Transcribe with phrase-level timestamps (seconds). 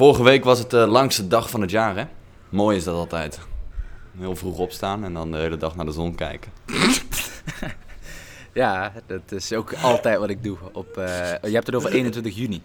[0.00, 2.04] Vorige week was het de langste dag van het jaar, hè?
[2.48, 3.40] Mooi is dat altijd.
[4.18, 6.52] Heel vroeg opstaan en dan de hele dag naar de zon kijken.
[8.52, 10.56] Ja, dat is ook altijd wat ik doe.
[10.72, 11.06] Op, eh,
[11.42, 12.62] je hebt het over 21 juni.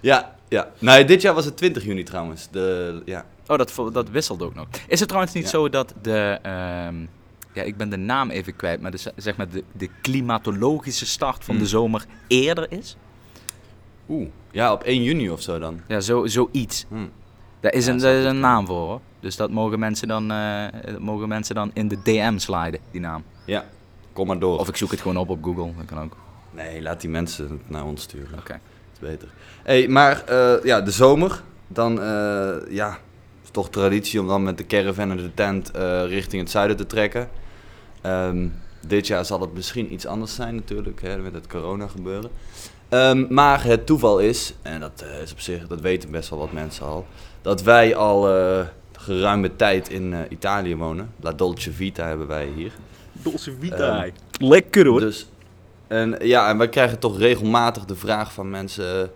[0.00, 0.70] Ja, ja.
[0.78, 2.48] Nee, dit jaar was het 20 juni trouwens.
[2.50, 3.24] De, ja.
[3.46, 4.66] Oh, dat, dat wisselt ook nog.
[4.88, 5.50] Is het trouwens niet Ja.
[5.50, 6.38] zo dat de...
[6.42, 6.96] ehm,
[7.52, 11.44] ja, ik ben de naam even kwijt, maar, de, zeg maar de, de klimatologische start
[11.44, 12.96] van de zomer eerder is?
[14.08, 15.80] Oeh, ja, op 1 juni of zo dan.
[15.88, 16.84] Ja, zo, zoiets.
[16.88, 17.06] Hm.
[17.60, 19.00] Daar is, Ja, een, daar is een naam voor hoor.
[19.20, 20.64] Dus dat mogen mensen dan, eh,
[20.98, 23.24] mogen mensen dan in de DM sliden, die naam.
[23.44, 23.64] Ja,
[24.12, 24.58] kom maar door.
[24.58, 26.16] Of ik zoek het gewoon op op Google, dat kan ook.
[26.50, 28.38] Nee, laat die mensen het naar ons sturen.
[28.38, 28.52] Oké.
[28.52, 28.60] Dat
[28.92, 29.28] is beter.
[29.62, 31.42] hey, maar eh, ja, de zomer.
[31.66, 35.70] Dan, eh, ja, het is toch traditie om dan met de caravan en de tent
[36.06, 37.28] richting het zuiden te trekken.
[38.00, 38.48] Ehm,
[38.86, 42.30] dit jaar zal het misschien iets anders zijn natuurlijk, hè, met het corona gebeuren.
[42.88, 46.38] Ehm, maar het toeval is, en dat eh, is op zich, dat weten best wel
[46.38, 47.06] wat mensen al,
[47.42, 51.12] dat wij al eh, geruime tijd in eh, Italië wonen.
[51.20, 52.72] La Dolce Vita hebben wij hier.
[53.12, 54.06] Dolce Vita.
[54.38, 55.00] Lekker hoor.
[55.00, 55.26] Dus,
[55.86, 59.10] en, ja, en wij krijgen toch regelmatig de vraag van mensen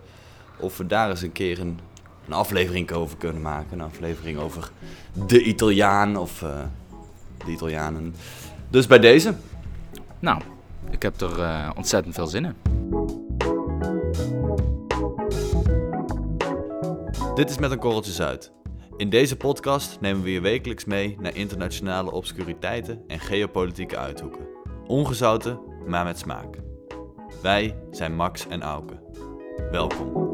[0.57, 1.79] of we daar eens een keer een,
[2.27, 3.79] een aflevering over kunnen maken.
[3.79, 4.71] Een aflevering over
[5.27, 6.49] de Italiaan of eh,
[7.45, 8.15] de Italianen.
[8.69, 9.33] Dus bij deze.
[10.19, 10.41] Nou,
[10.89, 12.82] ik heb er eh, ontzettend veel zin in.
[17.35, 18.51] Dit is Met een Korreltje Zuid.
[18.97, 24.47] In deze podcast nemen we je wekelijks mee naar internationale obscuriteiten en geopolitieke uithoeken.
[24.87, 26.57] Ongezouten, maar met smaak.
[27.41, 28.93] Wij zijn Max en Auke.
[29.71, 30.31] Welkom.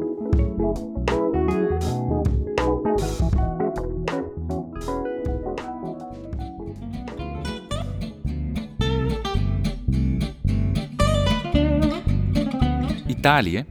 [13.30, 13.64] Italië,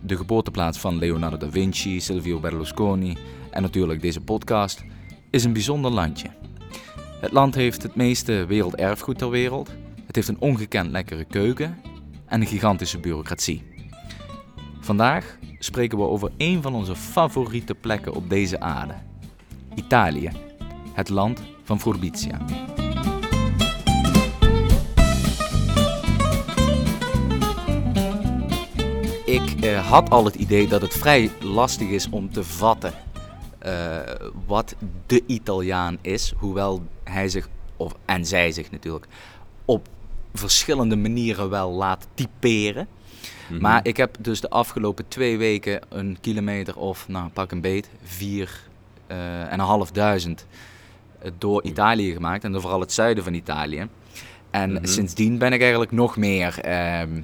[0.00, 3.16] de geboorteplaats van Leonardo da Vinci, Silvio Berlusconi
[3.50, 4.84] en natuurlijk deze podcast,
[5.30, 6.30] is een bijzonder landje.
[7.20, 9.70] Het land heeft het meeste werelderfgoed ter wereld,
[10.06, 11.78] het heeft een ongekend lekkere keuken
[12.26, 13.62] en een gigantische bureaucratie.
[14.80, 18.94] Vandaag spreken we over een van onze favoriete plekken op deze aarde.
[19.74, 20.30] Italië,
[20.92, 22.38] het land van Forbitia.
[29.32, 32.92] Ik eh, had al het idee dat het vrij lastig is om te vatten
[33.58, 33.98] eh,
[34.46, 34.74] wat
[35.06, 39.06] de Italiaan is, hoewel hij zich, of, en zij zich natuurlijk,
[39.64, 39.88] op
[40.34, 42.88] verschillende manieren wel laat typeren.
[43.48, 43.60] Mhm.
[43.60, 47.90] Maar ik heb dus de afgelopen twee weken een kilometer of, nou pak een beet,
[48.02, 48.62] vier
[49.06, 50.46] eh, en een half duizend
[51.38, 52.44] door Italië gemaakt.
[52.44, 53.88] En dan vooral het zuiden van Italië.
[54.50, 54.84] En Mhm.
[54.86, 57.20] sindsdien ben ik eigenlijk nog meer, ehm,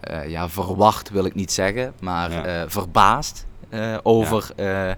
[0.00, 2.44] eh, ja, verwacht wil ik niet zeggen, maar Ja.
[2.44, 4.92] eh, verbaasd eh, over, eh,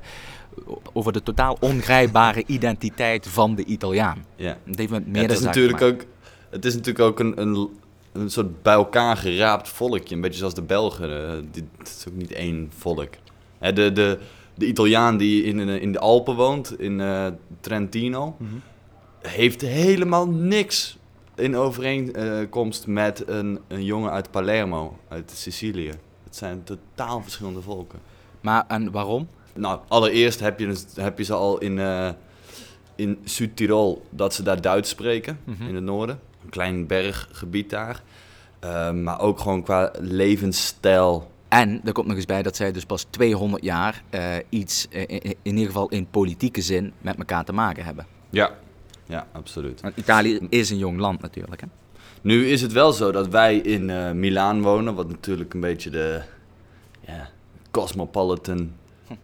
[0.92, 4.24] over de totaal ongrijpbare identiteit van de Italiaan.
[4.36, 4.56] Ja.
[4.64, 6.04] Het heeft met Ja, het, is natuurlijk ook,
[6.50, 7.68] het is natuurlijk ook een, een,
[8.12, 10.14] een soort bij elkaar geraapt volkje.
[10.14, 11.48] Een beetje zoals de Belgen.
[11.52, 13.08] dit het is ook niet één volk.
[13.58, 14.18] Hè, de, de,
[14.54, 17.26] de Italiaan die in, in, de Alpen woont, in eh,
[17.60, 18.62] Trentino, maken.
[19.18, 20.98] heeft helemaal niks
[21.40, 25.90] in overeenkomst met een, een jongen uit Palermo, uit Sicilië.
[26.24, 27.98] Het zijn totaal verschillende volken.
[28.40, 29.28] Maar en waarom?
[29.54, 32.08] Nou, allereerst heb je, dus- heb je ze al in, eh
[32.96, 35.66] in Zuid-Tirol, dat ze daar Duits spreken, Mhm.
[35.68, 36.20] in het noorden.
[36.44, 38.02] Een klein berggebied daar.
[38.60, 41.30] Eh, maar ook gewoon qua levensstijl.
[41.48, 45.00] En er komt nog eens bij dat zij dus pas 200 jaar eh, iets, eh,
[45.06, 48.06] in, in ieder geval in politieke zin, met elkaar te maken hebben.
[48.30, 48.50] Ja.
[49.10, 49.80] Ja, absoluut.
[49.80, 51.60] Want Italië is een jong land natuurlijk.
[51.60, 51.66] Hè?
[52.22, 55.90] Nu is het wel zo dat wij in eh Milaan wonen, wat natuurlijk een beetje
[55.90, 56.22] de
[57.70, 58.72] cosmopolitan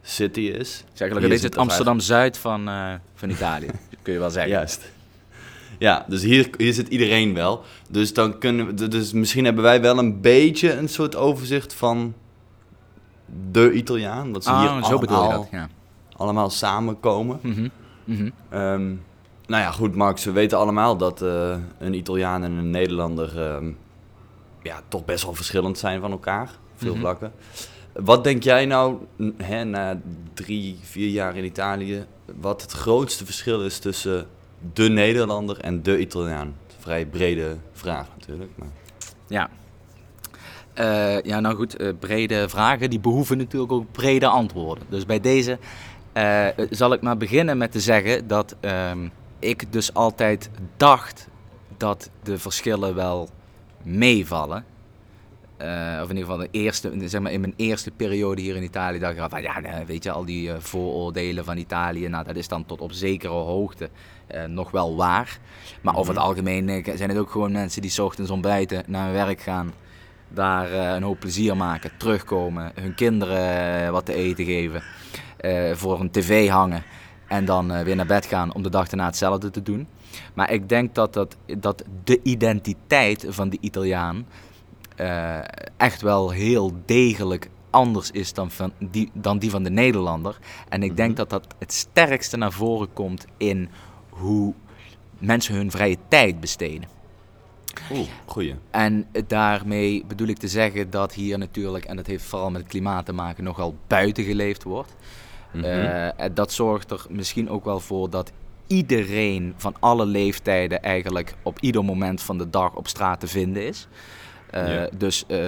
[0.03, 0.77] city is.
[0.77, 3.71] Zeg eigenlijk, Hier dit is het Amsterdam-Zuid van, eh, van Italië,
[4.03, 4.53] kun je wel zeggen.
[4.53, 4.95] Juist.
[5.79, 7.63] Ja, dus hier, hier zit iedereen wel.
[7.91, 12.15] Dus, dan kunnen we, dus misschien hebben wij wel een beetje een soort overzicht van
[13.51, 14.33] de Italiaan.
[14.33, 15.69] Dat ze hier Ah, je allemaal, dat, ja.
[16.17, 17.39] allemaal samenkomen.
[17.43, 17.69] Mhm,
[18.05, 18.31] mhm.
[18.49, 18.95] Ehm,
[19.47, 23.71] nou ja, goed Max, we weten allemaal dat eh, een Italiaan en een Nederlander ehm,
[24.63, 26.51] ja, toch best wel verschillend zijn van elkaar.
[26.77, 27.01] Veel Mhm.
[27.01, 27.33] vlakken.
[27.93, 28.97] Wat denk jij nou,
[29.37, 30.01] hè, na
[30.35, 32.05] drie, vier jaar in Italië,
[32.41, 34.27] wat het grootste verschil is tussen
[34.75, 36.55] de Nederlander en de Italiaan?
[36.79, 38.51] Vrij brede vraag natuurlijk.
[38.55, 38.69] Maar...
[39.27, 39.49] Ja.
[40.75, 44.85] Eh, ja, nou goed, eh, brede vragen die behoeven natuurlijk ook brede antwoorden.
[44.89, 45.59] Dus bij deze
[46.71, 51.29] zal ik maar beginnen met te zeggen dat ehm, ik dus altijd dacht
[51.77, 53.29] dat de verschillen wel
[53.83, 54.65] meevallen.
[55.57, 58.63] eh, of in ieder geval de eerste, zeg maar in mijn eerste periode hier in
[58.63, 62.25] Italië, dacht ik van ja, nee, weet je, al die eh, vooroordelen van Italië, nou,
[62.25, 63.91] dat is dan tot op zekere hoogte
[64.27, 65.39] eh, nog wel waar.
[65.83, 66.29] Maar over het Mhm.
[66.29, 69.73] algemeen zijn het ook gewoon mensen die 's ochtends ontbijten, naar hun werk gaan,
[70.29, 74.83] daar een hoop plezier maken, terugkomen, hun kinderen wat te eten geven,
[75.77, 76.83] voor een tv hangen
[77.27, 79.87] en dan eh, weer naar bed gaan om de dag daarna hetzelfde te doen.
[80.35, 84.27] Maar ik denk dat, dat, dat de identiteit van de Italiaan
[84.97, 85.39] eh,
[85.77, 90.39] echt wel heel degelijk anders is dan, van die, dan die van de Nederlander.
[90.69, 91.17] En ik denk Mhm.
[91.17, 93.69] dat dat het sterkste naar voren komt in
[94.09, 94.55] hoe
[95.19, 96.89] mensen hun vrije tijd besteden.
[97.93, 98.55] Oeh, goeie.
[98.71, 102.71] En daarmee bedoel ik te zeggen dat hier natuurlijk, en dat heeft vooral met het
[102.71, 104.95] klimaat te maken, nogal buiten geleefd wordt.
[105.51, 105.65] Mhm.
[105.65, 108.33] Eh, dat zorgt er misschien ook wel voor dat
[108.67, 113.67] iedereen van alle leeftijden eigenlijk op ieder moment van de dag op straat te vinden
[113.67, 113.89] is.
[114.51, 114.89] Eh, Ja.
[114.97, 115.39] Dus eh,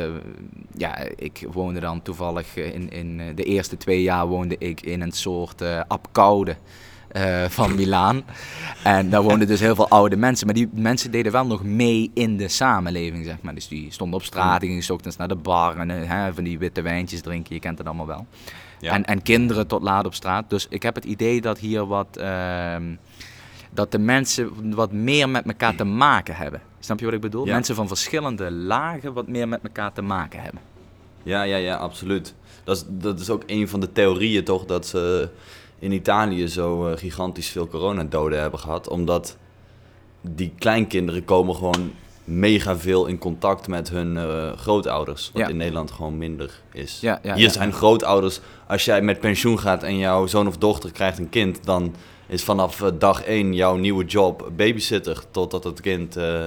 [0.77, 5.13] ja, ik woonde dan toevallig in, in de eerste twee jaar woonde ik in een
[5.13, 6.57] soort eh apkoude
[7.49, 8.23] van Milaan.
[8.85, 10.47] En daar woonden dus heel veel oude mensen.
[10.47, 13.55] Maar die mensen deden wel nog mee in de samenleving, zeg maar.
[13.55, 16.59] Dus die stonden op straat, die gingen ochtends naar de bar en hè, van die
[16.59, 17.55] witte wijntjes drinken.
[17.55, 18.27] Je kent het allemaal wel.
[18.81, 18.93] Ja.
[18.93, 20.51] En, en kinderen tot laat op straat.
[20.51, 22.17] Dus ik heb het idee dat hier wat.
[22.17, 22.95] ehm,
[23.71, 26.61] dat de mensen wat meer met elkaar te maken hebben.
[26.79, 27.47] Snap je wat ik bedoel?
[27.47, 27.53] Ja.
[27.53, 30.61] Mensen van verschillende lagen wat meer met elkaar te maken hebben.
[31.23, 32.35] Ja, ja, ja, absoluut.
[32.65, 35.29] Dat is, dat is ook een van de theorieën toch, dat ze
[35.79, 38.89] in Italië zo eh, gigantisch veel coronadoden hebben gehad.
[38.89, 39.37] Omdat
[40.21, 41.93] die kleinkinderen komen gewoon
[42.29, 45.31] mega veel in contact met hun eh, grootouders.
[45.33, 45.49] Wat Ja.
[45.49, 46.99] in Nederland gewoon minder is.
[47.01, 50.93] Ja, ja, Hier zijn grootouders, als jij met pensioen gaat en jouw zoon of dochter
[50.93, 51.95] krijgt een kind, dan
[52.27, 56.45] is vanaf eh, dag één jouw nieuwe job babysitter totdat het kind eh,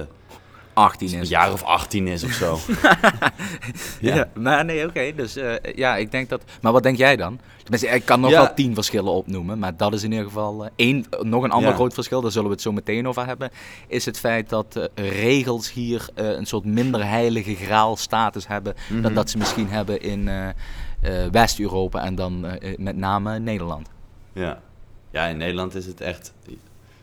[0.74, 1.28] 18 een is.
[1.28, 2.58] jaar of 18 is of zo.
[4.00, 4.28] Ja.
[4.34, 5.12] maar nee, oké.
[5.16, 6.42] dus eh, ja, ik denk dat.
[6.60, 7.38] Maar wat denk jij dan?
[7.62, 8.42] Tenminste, ik kan nog Ja.
[8.42, 11.04] wel tien verschillen opnoemen, maar dat is in ieder geval eh, één.
[11.20, 11.74] Nog een ander Ja.
[11.74, 13.50] groot verschil, daar zullen we het zo meteen over hebben.
[13.86, 19.00] Is het feit dat eh, regels hier een soort minder heilige graal status hebben dan
[19.00, 19.14] Mhm.
[19.14, 20.30] dat ze misschien hebben in
[21.32, 22.46] West-Europa en dan
[22.76, 23.88] met name Nederland.
[24.32, 24.60] Ja.
[25.10, 26.32] ja, in Nederland is het echt...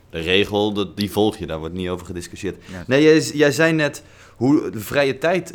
[0.09, 2.57] De regel, dat- die volg je, daar wordt niet over gediscussieerd.
[2.71, 2.83] Ja.
[2.87, 4.03] Nee, jij, jij zei net
[4.35, 5.53] hoe de vrije tijd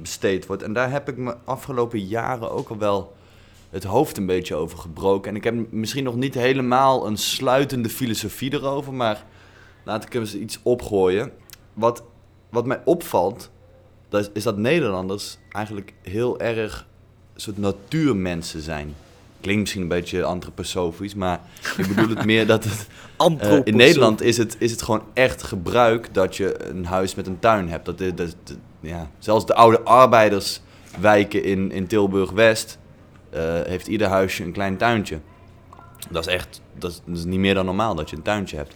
[0.00, 0.62] besteed wordt.
[0.62, 3.16] En daar heb ik me afgelopen jaren ook al wel
[3.70, 5.30] het hoofd een beetje over gebroken.
[5.30, 9.24] En ik heb misschien nog niet helemaal een sluitende filosofie erover, maar
[9.84, 11.32] laat ik eens iets opgooien.
[11.74, 12.02] Wat,
[12.50, 13.50] wat mij opvalt,
[14.08, 16.86] dat is, is dat Nederlanders eigenlijk heel erg
[17.36, 18.94] soort natuurmensen zijn.
[19.40, 21.40] Klinkt misschien een beetje antroposofisch, maar
[21.76, 22.86] ik bedoel het meer dat het...
[23.40, 27.26] eh, in Nederland is het, is het gewoon echt gebruik dat je een huis met
[27.26, 27.84] een tuin hebt.
[27.86, 28.34] Dat, dat, dat-
[28.80, 29.10] ja.
[29.18, 32.78] Zelfs de oude arbeiderswijken in, in Tilburg-West
[33.30, 35.18] eh, heeft ieder huisje een klein tuintje.
[36.10, 38.56] Dat is echt, dat is, dat is niet meer dan normaal dat je een tuintje
[38.56, 38.74] hebt.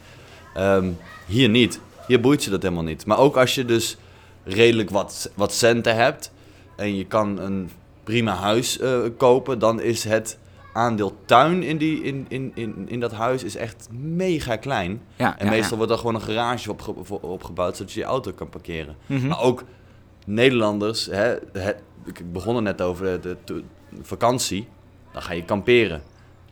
[0.55, 0.91] Ehm,
[1.26, 1.81] hier niet.
[2.06, 3.06] Hier boeit je dat helemaal niet.
[3.06, 3.97] Maar ook als je dus
[4.44, 6.32] redelijk wat, wat centen hebt
[6.76, 7.70] en je kan een
[8.05, 10.38] prima huis eh, kopen, dan is het
[10.73, 15.01] aandeel tuin in, die, in, in, in, in dat huis is echt mega klein.
[15.17, 15.77] Ja, En ja, meestal ja.
[15.77, 18.97] wordt er gewoon een garage voor- opgebouwd zodat je je auto kan parkeren.
[19.07, 19.27] Mhm.
[19.27, 19.65] Maar ook
[20.27, 21.71] Nederlanders, hè, hè,
[22.05, 24.69] ik begon er net over de, de- de vakantie,
[25.13, 26.03] dan ga je kamperen.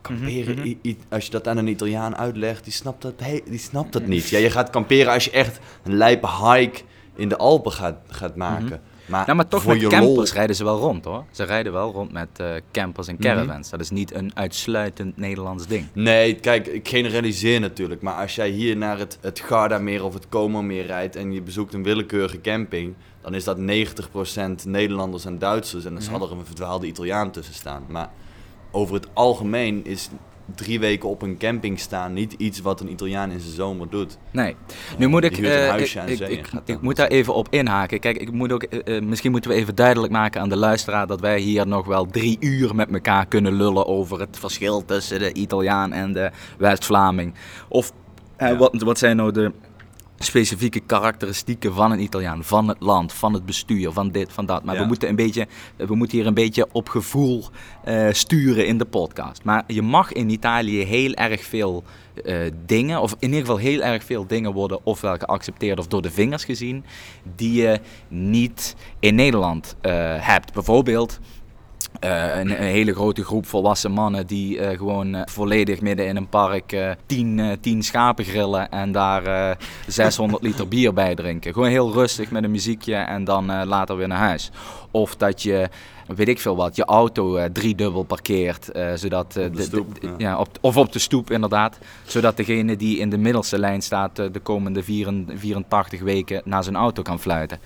[0.01, 0.67] Kamperen, Mhm, mhm.
[0.67, 3.93] i- i- als je dat aan een Italiaan uitlegt, die snapt dat, he- die snapt
[3.93, 4.29] dat niet.
[4.29, 6.81] Ja, je gaat kamperen als je echt een lijpe hike
[7.15, 8.81] in de Alpen gaat, gaat maken.
[9.11, 11.23] Maar, Nou, maar toch voor met je campers lol- rijden ze wel rond hoor.
[11.31, 13.23] Ze rijden wel rond met eh, campers en Mhm.
[13.23, 13.69] caravans.
[13.69, 15.85] Dat is niet een uitsluitend Nederlands ding.
[15.93, 18.01] Nee, kijk, ik generaliseer natuurlijk.
[18.01, 21.73] Maar als jij hier naar het, het Gardameer of het Como-meer rijdt en je bezoekt
[21.73, 25.85] een willekeurige camping, dan is dat 90% Nederlanders en Duitsers.
[25.85, 26.23] En dan zal Mhm.
[26.23, 27.83] er een verdwaalde Italiaan tussen staan.
[27.87, 28.09] Maar
[28.71, 30.09] over het algemeen is
[30.55, 34.17] drie weken op een camping staan niet iets wat een Italiaan in zijn zomer doet.
[34.31, 34.55] Nee.
[34.97, 37.47] Nu moet ik, die huurt een huisje ik, ik, ik, ik moet daar even op
[37.49, 37.99] inhaken.
[37.99, 41.07] Kijk, ik moet ook, eh, eh, misschien moeten we even duidelijk maken aan de luisteraar
[41.07, 45.19] dat wij hier nog wel drie uur met elkaar kunnen lullen over het verschil tussen
[45.19, 47.33] de Italiaan en de West-Vlaming.
[47.67, 47.91] Of
[48.37, 48.55] Ja.
[48.55, 49.51] wat, wat zijn nou de
[50.23, 54.63] specifieke karakteristieken van een Italiaan, van het land, van het bestuur, van dit, van dat.
[54.63, 57.43] Maar we, moeten een beetje, we moeten hier een beetje op gevoel
[57.83, 59.43] eh, sturen in de podcast.
[59.43, 61.83] Maar je mag in Italië heel erg veel
[62.25, 66.01] eh, dingen, of in ieder geval heel erg veel dingen worden ofwel geaccepteerd of door
[66.01, 66.85] de vingers gezien,
[67.35, 70.53] die je niet in Nederland eh, hebt.
[70.53, 71.19] Bijvoorbeeld
[72.03, 76.15] Uh, een, een, hele grote groep volwassen mannen die uh, gewoon uh, volledig midden in
[76.15, 79.57] een park tien, tien schapen grillen en daar
[79.87, 81.53] 600 liter bier bij drinken.
[81.53, 84.51] Gewoon heel rustig met een muziekje en dan later weer naar huis.
[84.91, 85.69] Of dat je,
[86.07, 88.69] weet ik veel wat, je auto driedubbel parkeert.
[88.95, 90.39] zodat, op de stoep, de, de, ja.
[90.39, 91.77] op, of op de stoep inderdaad.
[92.05, 97.01] Zodat degene die in de middelste lijn staat de komende 84 weken naar zijn auto
[97.01, 97.59] kan fluiten.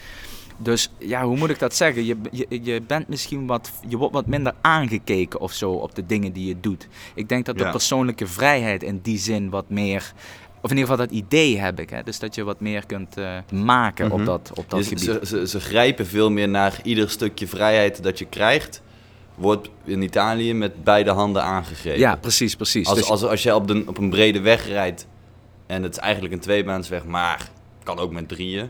[0.58, 2.06] Dus ja, hoe moet ik dat zeggen?
[2.06, 6.06] Je, je, je bent misschien wat, je wordt wat minder aangekeken of zo op de
[6.06, 6.88] dingen die je doet.
[7.16, 7.72] Ik denk dat de Ja.
[7.72, 10.14] persoonlijke vrijheid in die zin wat meer,
[10.62, 11.90] of in ieder geval dat idee heb ik.
[11.90, 12.04] Hè?
[12.04, 14.26] Dus dat je wat meer kunt eh, maken op Mhm.
[14.26, 15.04] dat, op dat Dus gebied.
[15.04, 18.82] ze, ze, ze grijpen veel meer naar ieder stukje vrijheid dat je krijgt,
[19.36, 22.00] wordt in Italië met beide handen aangegrepen.
[22.00, 22.88] Ja, precies, precies.
[22.88, 25.08] Als, Dus- als, als je op, de, op een brede weg rijdt
[25.68, 27.50] en het is eigenlijk een tweebaansweg, maar
[27.84, 28.70] kan ook met drieën.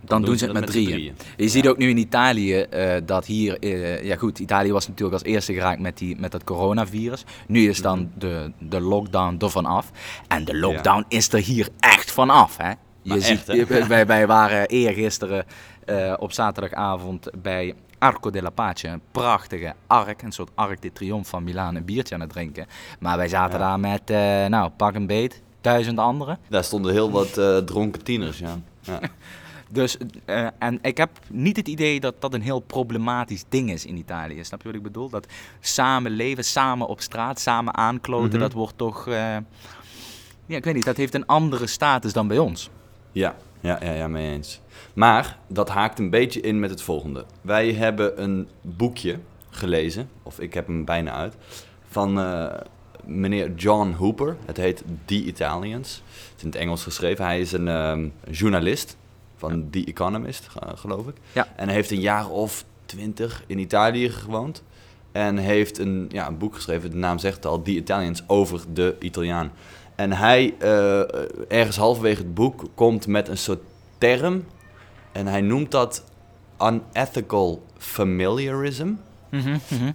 [0.00, 1.16] Dan doen ze het met drieën.
[1.36, 5.22] Je ziet ook nu in Italië eh, dat hier, eh, ja goed, Italië was natuurlijk
[5.22, 7.24] als eerste geraakt met, die, met dat coronavirus.
[7.46, 8.08] Nu is dan Mhm.
[8.18, 9.90] de, de lockdown er vanaf.
[10.28, 12.68] En de lockdown is er hier echt vanaf, hè?
[12.70, 13.86] Je Maar ziet, echt, hè?
[13.86, 15.44] wij, wij waren eergisteren
[15.84, 21.28] eh op zaterdagavond bij Arco della Pace, een prachtige ark, een soort arc de triomphe
[21.28, 22.66] van Milaan, een biertje aan het drinken.
[23.00, 23.66] Maar wij zaten Ja.
[23.66, 24.08] daar met,
[24.50, 26.38] nou, pak een beet, duizend anderen.
[26.48, 28.58] Daar stonden heel wat dronken tieners, ja.
[29.70, 33.84] Dus, eh, en ik heb niet het idee dat dat een heel problematisch ding is
[33.86, 34.44] in Italië.
[34.44, 35.08] Snap je wat ik bedoel?
[35.08, 35.26] Dat
[35.60, 38.38] samen leven, samen op straat, samen aankloten, Mhm.
[38.38, 39.06] dat wordt toch...
[39.08, 39.36] eh,
[40.46, 42.70] ja, ik weet niet, dat heeft een andere status dan bij ons.
[43.12, 44.60] Ja, ja, ja, ja, mee eens.
[44.94, 47.24] Maar dat haakt een beetje in met het volgende.
[47.40, 49.18] Wij hebben een boekje
[49.50, 51.34] gelezen, of ik heb hem bijna uit,
[51.88, 52.46] van eh,
[53.04, 54.36] meneer John Hooper.
[54.44, 56.02] Het heet The Italians.
[56.30, 57.24] Het is in het Engels geschreven.
[57.24, 58.96] Hij is een ehm, journalist
[59.36, 61.14] van The Economist, eh, geloof ik.
[61.32, 61.48] Ja.
[61.56, 64.62] En hij heeft een jaar of twintig in Italië gewoond.
[65.12, 68.64] En heeft een, ja, een boek geschreven, de naam zegt het al, The Italians, over
[68.72, 69.52] de Italiaan.
[69.94, 71.00] En hij, eh,
[71.48, 73.62] ergens halverwege het boek, komt met een soort
[73.98, 74.44] term.
[75.12, 76.04] En hij noemt dat
[76.60, 78.92] unethical familiarism.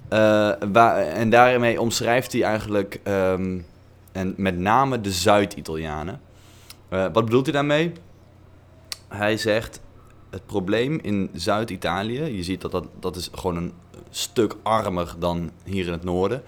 [0.10, 3.60] Eh, waar, en daarmee omschrijft hij eigenlijk, ehm,
[4.12, 6.22] en met name de Zuid-Italianen.
[6.90, 7.92] Eh, wat bedoelt hij daarmee?
[9.12, 9.82] Hij zegt,
[10.30, 13.74] het probleem in Zuid-Italië, je ziet dat, dat dat is gewoon een
[14.10, 16.44] stuk armer dan hier in het noorden.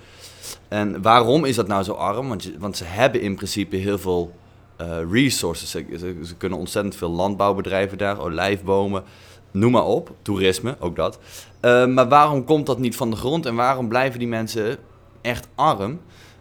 [0.67, 2.27] En waarom is dat nou zo arm?
[2.60, 4.34] Want, ze hebben in principe heel veel
[4.75, 5.70] eh, resources.
[5.70, 9.03] Ze kunnen ontzettend veel landbouwbedrijven daar, olijfbomen,
[9.51, 10.12] noem maar op.
[10.22, 11.20] Toerisme, ook dat.
[11.60, 14.77] Eh, maar waarom komt dat niet van de grond en waarom blijven die mensen
[15.22, 16.00] echt arm?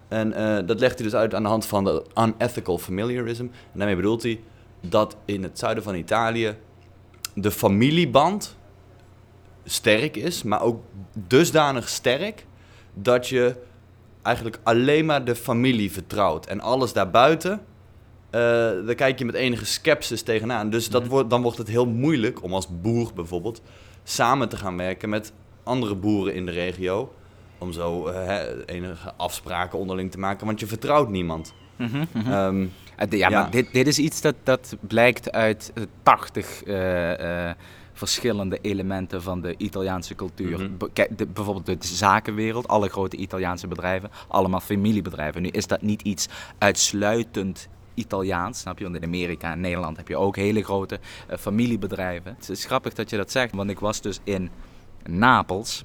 [0.08, 3.42] En eh, dat legt hij dus uit aan de hand van de unethical familiarism.
[3.42, 4.40] En daarmee bedoelt hij
[4.88, 6.56] dat in het zuiden van Italië
[7.34, 8.56] de familieband
[9.64, 12.46] sterk is, maar ook dusdanig sterk
[12.94, 13.54] dat je
[14.22, 16.46] eigenlijk alleen maar de familie vertrouwt.
[16.46, 17.52] En alles daarbuiten,
[18.30, 18.40] eh,
[18.86, 20.70] daar kijk je met enige sceptisch tegenaan.
[20.70, 21.10] Dus dat Mhm.
[21.10, 23.62] wordt, dan wordt het heel moeilijk om als boer bijvoorbeeld
[24.04, 27.12] samen te gaan werken met andere boeren in de regio.
[27.58, 31.54] Om zo eh, enige afspraken onderling te maken, want je vertrouwt niemand.
[32.12, 32.68] De-
[33.08, 33.28] Ja, Ja.
[33.28, 37.56] maar dit, dit is iets dat, dat blijkt uit eh, 80 eh, eh,
[37.92, 40.58] verschillende elementen van de Italiaanse cultuur.
[40.58, 40.92] Mhm.
[40.92, 45.42] Kijk, de- bijvoorbeeld de zakenwereld, alle grote Italiaanse bedrijven, allemaal familiebedrijven.
[45.42, 48.84] Nu is dat niet iets uitsluitend Italiaans, snap je?
[48.84, 52.34] Want in Amerika en Nederland heb je ook hele grote eh, familiebedrijven.
[52.38, 54.50] Het is grappig dat je dat zegt, want ik was dus in
[55.08, 55.84] Napels.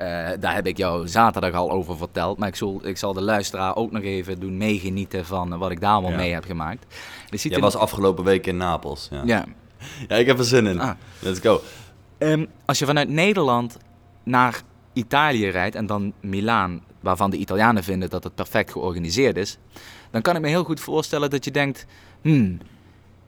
[0.00, 2.38] Eh, daar heb ik jou zaterdag al over verteld.
[2.38, 5.80] Maar ik zal, ik zal de luisteraar ook nog even doen meegenieten van wat ik
[5.80, 6.16] daar allemaal Ja.
[6.16, 6.86] mee heb gemaakt.
[7.30, 9.08] Jij in- was afgelopen week in Napels.
[9.10, 9.44] Ja, ja.
[10.08, 10.16] ja.
[10.16, 10.80] ik heb er zin in.
[10.80, 10.90] Ah.
[11.18, 11.60] Let's go.
[12.18, 13.76] Ehm, als je vanuit Nederland
[14.22, 14.60] naar
[14.92, 19.58] Italië rijdt en dan Milaan, waarvan de Italianen vinden dat het perfect georganiseerd is,
[20.10, 21.86] dan kan ik me heel goed voorstellen dat je denkt:
[22.22, 22.58] hmm,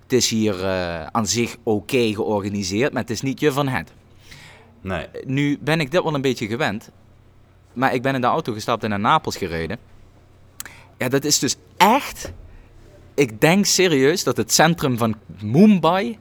[0.02, 3.92] het is hier eh, aan zich oké georganiseerd, maar het is niet je van het.
[4.82, 5.06] Nee.
[5.24, 6.90] Nu ben ik dit wel een beetje gewend.
[7.72, 9.78] Maar ik ben in de auto gestapt en naar Napels gereden.
[10.98, 12.32] Ja, dat is dus echt.
[13.14, 16.18] Ik denk serieus dat het centrum van Mumbai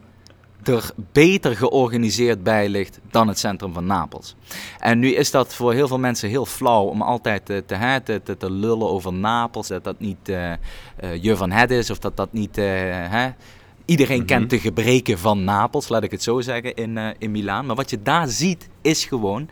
[0.62, 4.34] er beter georganiseerd bij ligt dan het centrum van Napels.
[4.78, 8.20] En nu is dat voor heel veel mensen heel flauw om altijd te, te, te,
[8.24, 9.68] te, te lullen over Napels.
[9.68, 10.58] Dat dat niet eh, eh,
[11.20, 12.58] je van het is of dat dat niet.
[12.58, 13.30] eh, hè.
[13.92, 14.26] Iedereen Mhm.
[14.26, 17.66] kent de gebreken van Napels, laat ik het zo zeggen, in, eh, in Milaan.
[17.66, 19.48] Maar wat je daar ziet is gewoon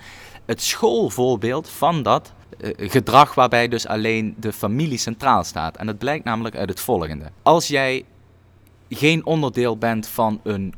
[0.47, 5.77] het schoolvoorbeeld van dat eh, gedrag waarbij dus alleen de familie centraal staat.
[5.77, 7.31] En dat blijkt namelijk uit het volgende.
[7.43, 8.05] Als jij
[8.89, 10.75] geen onderdeel bent van een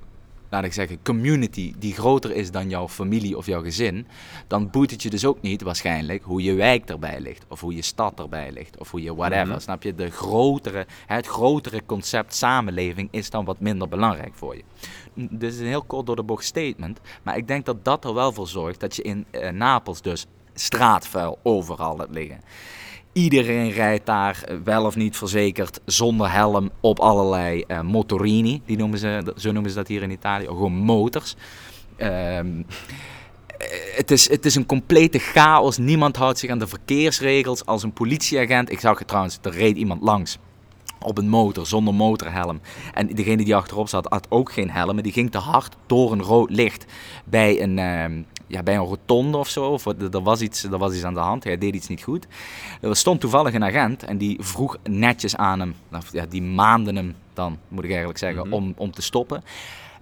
[0.52, 4.06] laat ik zeggen, community die groter is dan jouw familie of jouw gezin,
[4.46, 7.74] dan boeit het je dus ook niet waarschijnlijk hoe je wijk erbij ligt, of hoe
[7.74, 9.46] je stad erbij ligt, of hoe je whatever.
[9.46, 9.60] Mhm.
[9.60, 9.94] Snap je?
[9.94, 14.62] De grotere, het grotere concept samenleving is dan wat minder belangrijk voor je.
[15.14, 18.14] Dit is een heel kort door de bocht statement, maar ik denk dat dat er
[18.14, 22.40] wel voor zorgt dat je in eh, Napels dus straatvuil overal hebt liggen.
[23.12, 28.62] Iedereen rijdt daar eh, wel of niet verzekerd zonder helm op allerlei eh, motorini.
[28.66, 30.46] Die noemen ze, zo noemen ze dat hier in Italië.
[30.46, 31.36] Gewoon motors.
[31.96, 32.62] Ehm,
[33.46, 35.78] eh, het, is, het is een complete chaos.
[35.78, 37.66] Niemand houdt zich aan de verkeersregels.
[37.66, 38.70] Als een politieagent.
[38.70, 40.38] Ik zag het trouwens, er reed iemand langs.
[41.00, 42.60] Op een motor, zonder motorhelm.
[42.94, 44.96] En degene die achterop zat, had ook geen helm.
[44.96, 46.84] En die ging te hard door een rood licht.
[47.24, 49.64] Bij een, ehm, ja, bij een rotonde of zo.
[49.64, 51.44] Of, er, was iets, er was iets aan de hand.
[51.44, 52.26] Hij deed iets niet goed.
[52.80, 54.02] Er stond toevallig een agent.
[54.02, 55.74] En die vroeg netjes aan hem.
[55.92, 58.52] Of, ja, die maande hem dan, moet ik eigenlijk zeggen, Mhm.
[58.54, 59.42] om, om te stoppen.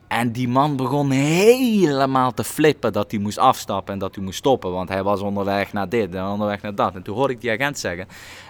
[0.08, 4.38] En die man begon helemaal te flippen dat hij moest afstappen en dat hij moest
[4.38, 4.72] stoppen.
[4.72, 6.94] Want hij was onderweg naar dit en onderweg naar dat.
[6.94, 8.06] En toen hoorde ik die agent zeggen: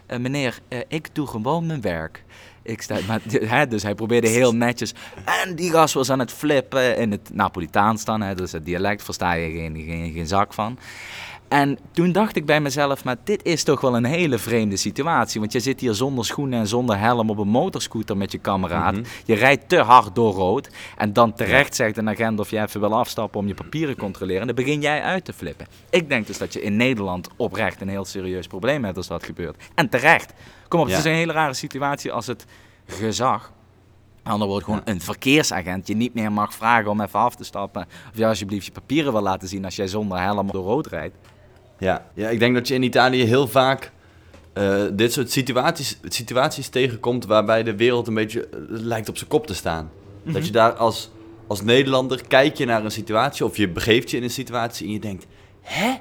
[0.07, 2.25] "Eh, Meneer, eh, ik doe gewoon mijn werk.
[2.62, 4.95] Ik sta, maar, dus hij probeerde heel netjes.
[5.45, 8.21] En die gast was aan het flippen in het Napolitaans dan.
[8.21, 10.79] Hè, dus het dialect versta je geen, geen, geen zak van.
[11.50, 15.40] En toen dacht ik bij mezelf, maar dit is toch wel een hele vreemde situatie.
[15.40, 18.92] Want je zit hier zonder schoenen en zonder helm op een motorscooter met je kameraad.
[18.95, 19.04] Mhm.
[19.25, 20.71] Je rijdt te hard door rood.
[20.97, 24.00] En dan terecht zegt een agent of je even wil afstappen om je papieren te
[24.00, 24.40] controleren.
[24.40, 25.66] En dan begin jij uit te flippen.
[25.90, 29.25] Ik denk dus dat je in Nederland oprecht een heel serieus probleem hebt als dat
[29.25, 29.62] gebeurt.
[29.75, 30.33] En terecht.
[30.69, 30.92] Kom op, Ja.
[30.97, 32.47] het is een hele rare situatie als het
[32.87, 33.52] gezag...
[34.23, 37.87] Ander wordt gewoon een verkeersagent je niet meer mag vragen om even af te stappen.
[38.11, 41.16] Of je alsjeblieft je papieren wil laten zien als jij zonder helm door rood rijdt.
[41.81, 42.07] Ja.
[42.15, 43.93] ja, ik denk dat je in Italië heel vaak
[44.53, 49.31] eh, dit soort situaties, situaties tegenkomt waarbij de wereld een beetje eh, lijkt op zijn
[49.31, 49.91] kop te staan.
[50.25, 51.11] Dat je daar als,
[51.47, 54.93] als Nederlander kijk je naar een situatie of je begeeft je in een situatie en
[54.93, 55.27] je denkt,
[55.61, 55.95] hè?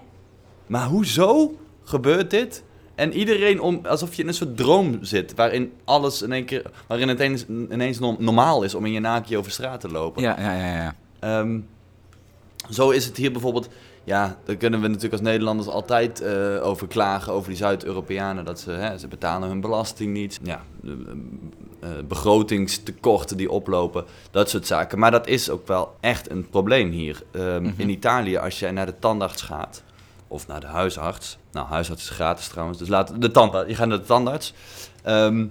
[0.68, 2.64] Maar hoezo gebeurt dit?
[2.96, 6.72] En iedereen om, alsof je in een soort droom zit, waarin alles in één keer,
[6.88, 10.22] waarin het ineens, ineens no- normaal is om in je naakje over straat te lopen.
[10.22, 10.74] Ja, ja, ja.
[10.76, 10.96] ja.
[11.20, 11.60] Ehm,
[12.70, 13.70] zo is het hier bijvoorbeeld.
[14.10, 18.46] Ja, daar kunnen we natuurlijk als Nederlanders altijd eh, over klagen, over die Zuid-Europeanen.
[18.46, 20.39] Dat ze, hè, ze betalen hun belasting niet.
[20.44, 21.22] Ja, de,
[21.80, 24.06] eh, begrotingstekorten die oplopen.
[24.32, 25.00] Dat soort zaken.
[25.00, 27.22] Maar dat is ook wel echt een probleem hier.
[27.32, 27.74] Ehm, Mhm.
[27.78, 29.84] In Italië, als jij naar de tandarts gaat,
[30.28, 31.38] of naar de huisarts.
[31.52, 33.69] Nou, huisarts is gratis trouwens, dus laat de tandarts.
[33.69, 34.54] Je gaat naar de tandarts.
[35.04, 35.45] Ehm,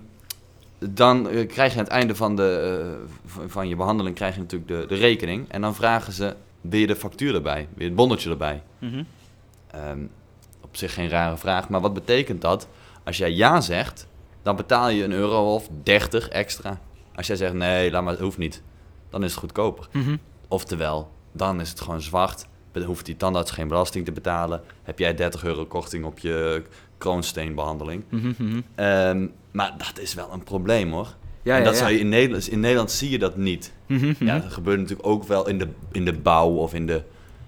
[0.79, 2.79] dan eh, krijg je aan het einde van, de,
[3.27, 5.51] eh, van je behandeling krijg je natuurlijk de, de rekening.
[5.51, 6.35] En dan vragen ze,
[6.69, 7.69] wil je de factuur erbij?
[7.71, 8.63] Wil je het bonnetje erbij?
[8.79, 9.03] Mhm.
[9.71, 10.01] Ehm,
[10.61, 12.69] op zich geen rare vraag, maar wat betekent dat?
[13.05, 14.09] Als jij ja zegt,
[14.43, 16.81] dan betaal je een euro of 30 extra.
[17.15, 18.63] Als jij zegt nee, laat maar, het hoeft niet,
[19.11, 19.89] dan is het goedkoper.
[19.93, 20.17] Mhm.
[20.49, 22.47] Oftewel, dan is het gewoon zwart.
[22.73, 24.63] Dan hoeft die tandarts geen belasting te betalen.
[24.83, 26.63] Heb jij 30 euro korting op je
[26.99, 28.05] kroonsteenbehandeling.
[28.09, 28.61] Mhm, mhm.
[28.75, 31.15] Ehm, maar dat is wel een probleem hoor.
[31.49, 31.81] Ja, en ja, dat ja.
[31.81, 33.73] zou je in Nederland, in Nederland zie je dat niet.
[33.87, 34.25] Mhm, mhm.
[34.25, 37.03] Ja, dat gebeurt natuurlijk ook wel in de, in de bouw of in de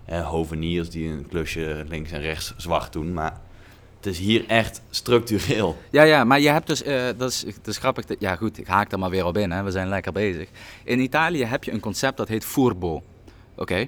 [0.04, 3.12] eh, hoveniers die een klusje links en rechts zwart doen.
[3.12, 3.40] Maar
[3.96, 5.76] het is hier echt structureel.
[5.90, 8.58] Ja, ja, maar je hebt dus, eh, dat, is, dat is grappig, dat- ja goed,
[8.58, 9.62] ik haak er maar weer op in, hè.
[9.62, 10.48] we zijn lekker bezig.
[10.84, 13.02] In Italië heb je een concept dat heet furbo,
[13.56, 13.86] oké?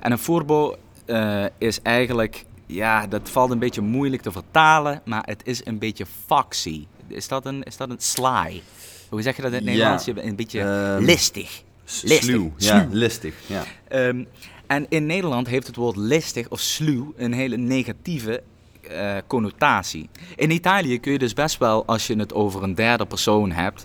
[0.00, 5.22] En een furbo eh, is eigenlijk, ja, dat valt een beetje moeilijk te vertalen, maar
[5.26, 6.86] het is een beetje foxy.
[7.06, 8.62] Is dat een, is dat een sly?
[9.10, 9.66] Hoe zeg je dat in het.
[9.66, 10.04] Nederlands?
[10.04, 11.62] Je bent een beetje Ehm, listig.
[11.84, 12.22] Listig.
[12.22, 12.52] Sluw.
[12.56, 13.34] Ja, listig.
[13.46, 13.64] Ja.
[13.88, 14.24] Ehm,
[14.66, 18.42] en in Nederland heeft het woord listig of sluw een hele negatieve
[18.90, 20.08] eh, connotatie.
[20.36, 23.84] In Italië kun je dus best wel, als je het over een derde persoon hebt,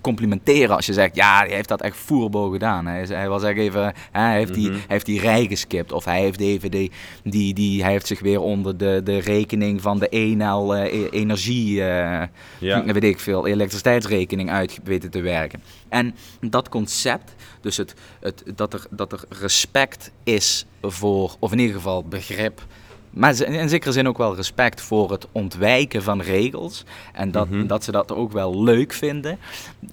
[0.00, 2.86] complimenteren als je zegt, ja, hij heeft dat echt voerbo gedaan.
[2.86, 3.82] Hij, hij was echt even,
[4.12, 4.76] hè, hij, heeft die, Mhm.
[4.76, 6.90] hij heeft die rij geskipt of hij heeft even die,
[7.24, 11.08] die, die, hij heeft zich weer onder de, de rekening van de Enel eh, e-
[11.08, 12.26] energie, eh,
[12.58, 12.84] Ja.
[12.84, 15.62] weet ik veel, elektriciteitsrekening uit weten te werken.
[15.88, 21.58] En dat concept, dus het, het, dat, er, dat er respect is voor, of in
[21.58, 22.66] ieder geval begrip,
[23.10, 26.84] maar in zekere zin ook wel respect voor het ontwijken van regels.
[27.12, 27.66] En dat, Mhm.
[27.66, 29.38] dat ze dat ook wel leuk vinden.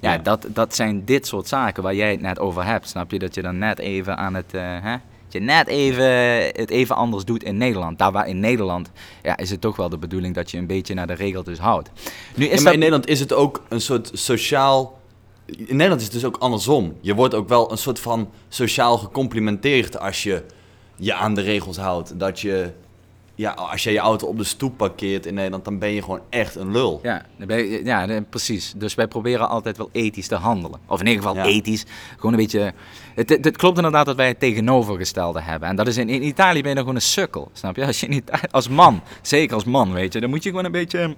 [0.01, 0.17] Ja, Ja.
[0.17, 2.89] Dat, dat zijn dit soort zaken waar jij het net over hebt.
[2.89, 3.19] Snap je?
[3.19, 4.53] Dat je dan net even aan het...
[4.53, 4.91] eh, hè?
[4.91, 6.05] Dat je net even
[6.61, 7.97] het even anders doet in Nederland.
[7.99, 8.91] Daar waar in Nederland
[9.23, 11.89] ja, is het toch wel de bedoeling dat je een beetje naar de regeltjes houdt.
[12.35, 12.73] Nu is Ja, maar dat...
[12.73, 14.99] in Nederland is het ook een soort sociaal.
[15.45, 16.93] In Nederland is het dus ook andersom.
[17.01, 20.43] Je wordt ook wel een soort van sociaal gecomplimenteerd als je
[20.95, 22.19] je aan de regels houdt.
[22.19, 22.71] Dat je
[23.37, 26.19] ja, als je je auto op de stoep parkeert in Nederland, dan ben je gewoon
[26.29, 26.99] echt een lul.
[27.03, 28.73] Ja, je- ja, precies.
[28.75, 30.79] Dus wij proberen altijd wel ethisch te handelen.
[30.87, 31.43] Of in ieder geval Ja.
[31.51, 31.85] ethisch.
[32.15, 32.73] Gewoon een beetje...
[33.15, 35.69] Het, het, het klopt inderdaad dat wij het tegenovergestelde hebben.
[35.69, 37.49] En dat is in, in Italië ben je dan gewoon een sukkel.
[37.53, 37.85] Snap je?
[37.85, 40.65] Als je in Italië, als man, zeker als man, weet je, dan moet je gewoon
[40.65, 41.15] een beetje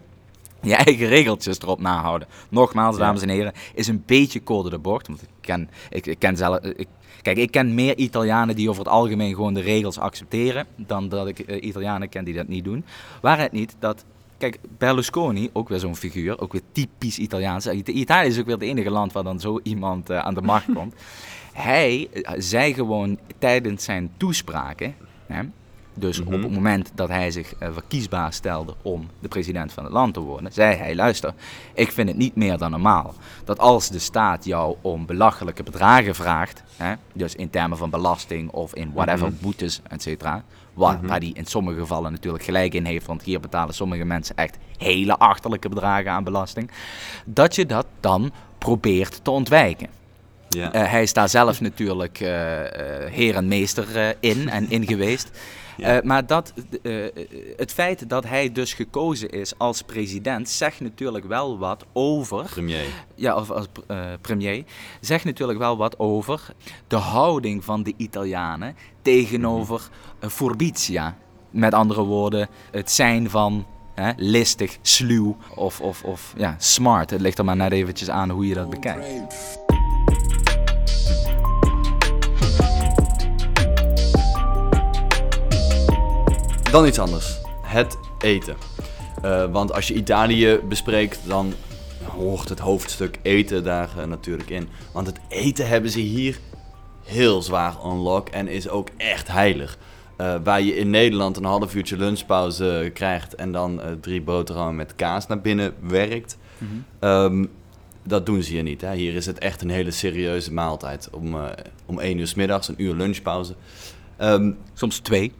[0.61, 2.27] je eigen regeltjes erop nahouden.
[2.49, 3.01] Nogmaals, Ja.
[3.05, 5.07] dames en heren, is een beetje code de bocht.
[5.07, 6.59] Want ik ken, ik, ik ken zelf...
[6.59, 6.87] Ik,
[7.21, 11.27] Kijk, ik ken meer Italianen die over het algemeen gewoon de regels accepteren, dan dat
[11.27, 12.85] ik eh, Italianen ken die dat niet doen.
[13.21, 14.05] Waar het niet dat
[14.37, 17.67] Kijk, Berlusconi, ook weer zo'n figuur, ook weer typisch Italiaans.
[17.67, 20.41] Ita- Italië is ook weer het enige land waar dan zo iemand eh, aan de
[20.41, 20.93] macht komt.
[21.53, 24.95] Hij eh, zei gewoon tijdens zijn toespraken,
[25.27, 25.41] hè,
[25.99, 26.33] dus Mhm.
[26.33, 30.13] op het moment dat hij zich eh, verkiesbaar stelde om de president van het land
[30.13, 31.33] te worden, zei hij, luister,
[31.73, 36.15] ik vind het niet meer dan normaal dat als de staat jou om belachelijke bedragen
[36.15, 39.35] vraagt, hè, dus in termen van belasting of in whatever Mhm.
[39.41, 41.07] boetes, et cetera, waar, Mhm.
[41.07, 44.57] waar die in sommige gevallen natuurlijk gelijk in heeft, want hier betalen sommige mensen echt
[44.77, 46.71] hele achterlijke bedragen aan belasting,
[47.25, 49.87] dat je dat dan probeert te ontwijken.
[50.49, 50.71] Ja.
[50.73, 52.29] Eh, hij is daar zelf natuurlijk eh,
[53.11, 55.29] heer en meester in en in geweest.
[55.79, 55.97] Ja.
[55.97, 56.93] Eh, maar dat, eh,
[57.57, 62.85] het feit dat hij dus gekozen is als president, zegt natuurlijk wel wat over Premier.
[63.15, 64.63] ja, of als eh, premier,
[65.01, 66.53] zegt natuurlijk wel wat over
[66.87, 69.89] de houding van de Italianen tegenover
[70.23, 71.17] uh, Forbitia.
[71.51, 73.65] Met andere woorden, het zijn van
[73.95, 77.09] hè, listig, sluw of, of, of ja, smart.
[77.09, 79.68] Het ligt er maar net eventjes aan hoe je dat bekijkt.
[86.71, 87.37] Dan iets anders.
[87.61, 88.55] Het eten.
[89.21, 91.53] Eh, want als je Italië bespreekt, dan
[92.03, 94.67] hoort het hoofdstuk eten daar eh, natuurlijk in.
[94.93, 96.39] Want het eten hebben ze hier
[97.03, 99.77] heel zwaar on lock en is ook echt heilig.
[100.17, 104.95] Eh, waar je in Nederland een half uurtje lunchpauze krijgt en dan drie boterhammen met
[104.95, 106.37] kaas naar binnen werkt.
[106.99, 107.45] Ehm,
[108.03, 108.81] dat doen ze hier niet.
[108.81, 108.93] Hè.
[108.93, 111.09] Hier is het echt een hele serieuze maaltijd.
[111.11, 111.35] Om,
[111.85, 113.55] om één uur 's middags, een uur lunchpauze.
[114.17, 115.33] Ehm, Soms twee.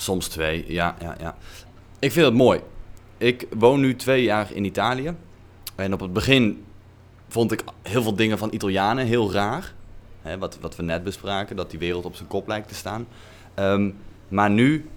[0.00, 1.36] Soms twee, ja, ja, ja.
[1.98, 2.60] Ik vind het mooi.
[3.18, 5.14] Ik woon nu twee jaar in Italië.
[5.74, 6.64] En op het begin
[7.28, 9.72] vond ik heel veel dingen van Italianen heel raar.
[10.22, 13.06] Hè, wat, wat we net bespraken, dat die wereld op zijn kop lijkt te staan.
[13.54, 13.90] Ehm,
[14.28, 14.88] maar nu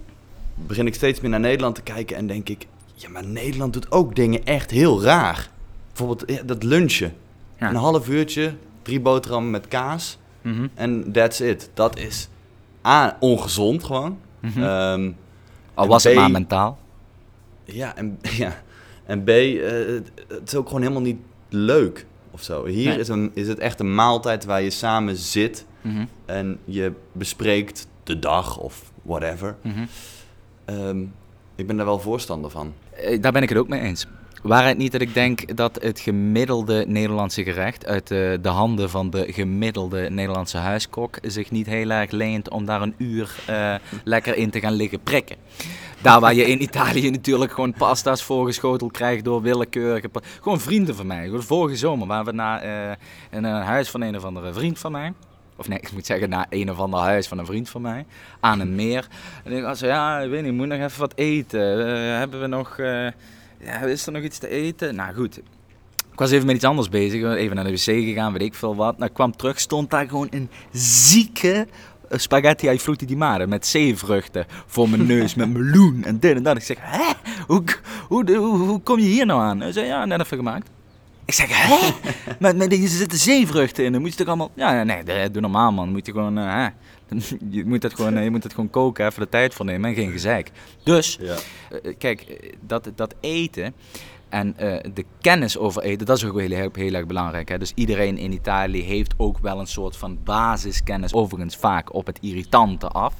[0.54, 2.66] begin ik steeds meer naar Nederland te kijken en denk ik...
[2.94, 5.50] Ja, maar Nederland doet ook dingen echt heel raar.
[5.88, 7.14] Bijvoorbeeld ja, dat lunchen.
[7.58, 7.68] Ja.
[7.68, 10.66] Een half uurtje, drie boterhammen met kaas Mhm.
[10.74, 11.70] en that's it.
[11.74, 12.28] Dat is
[12.86, 14.18] A, ongezond gewoon.
[14.42, 14.62] Mhm.
[14.62, 15.10] Ehm,
[15.74, 16.78] Al was het maar mentaal.
[17.64, 18.62] ja, en, ja.
[19.06, 19.70] en B, eh,
[20.28, 22.64] het, is ook gewoon helemaal niet leuk of zo.
[22.66, 22.98] Hier Nee.
[22.98, 26.04] is, een, is het echt een maaltijd waar je samen zit Mhm.
[26.26, 29.56] en je bespreekt de dag of whatever.
[29.62, 29.84] Mhm.
[30.64, 31.00] Ehm,
[31.54, 32.72] ik ben daar wel voorstander van.
[32.90, 34.06] Eh, Daar ben ik het ook mee eens.
[34.42, 39.10] Waarheid niet dat ik denk dat het gemiddelde Nederlandse gerecht uit de, de handen van
[39.10, 43.74] de gemiddelde Nederlandse huiskok zich niet heel erg leent om daar een uur eh,
[44.04, 45.36] lekker in te gaan liggen prikken.
[46.00, 50.10] Daar waar je in Italië natuurlijk gewoon pasta's voorgeschoteld krijgt door willekeurige...
[50.40, 51.30] Gewoon vrienden van mij.
[51.34, 52.96] Vorige zomer waren we naar eh,
[53.30, 55.12] een, huis van een of andere vriend van mij.
[55.56, 58.06] Of nee, ik moet zeggen naar een of ander huis van een vriend van mij.
[58.40, 59.06] Aan een meer.
[59.44, 61.86] En ik was zo, ja, ik weet niet, ik moet nog even wat eten.
[61.86, 62.76] Eh, hebben we nog...
[63.64, 64.94] ja, is er nog iets te eten?
[64.94, 65.36] Nou goed.
[66.12, 67.34] Ik was even met iets anders bezig.
[67.34, 68.96] Even naar de wc gegaan, weet ik veel wat.
[68.96, 71.66] Nou, ik kwam terug, stond daar gewoon een zieke
[72.08, 76.36] eh, spaghetti ai frutti di mare met zeevruchten voor mijn neus, met meloen en dit
[76.36, 76.56] en dat.
[76.56, 77.12] Ik zeg, hè?
[77.46, 77.62] Hoe,
[78.08, 79.60] hoe, hoe, hoe kom je hier nou aan?
[79.60, 80.70] Hij zei, ja, net even gemaakt.
[81.24, 81.90] Ik zeg, hè?
[82.38, 83.92] met, met, er zitten zeevruchten in.
[83.92, 84.50] Dan moet je toch allemaal...
[84.54, 85.88] Ja, nee, dat- doe normaal, man.
[85.92, 86.38] Moet je gewoon...
[86.38, 86.66] eh?
[87.50, 89.90] Je moet, het gewoon, eh, je moet het gewoon koken, even de tijd voor nemen
[89.90, 90.50] en geen gezeik.
[90.84, 91.36] Dus, Ja.
[91.82, 93.74] eh, kijk, dat, dat eten
[94.28, 94.54] en
[94.94, 97.48] de kennis over eten, dat is ook heel, heel, heel erg belangrijk.
[97.48, 97.58] Hè?
[97.58, 102.18] Dus iedereen in Italië heeft ook wel een soort van basiskennis, overigens vaak op het
[102.20, 103.14] irritante af.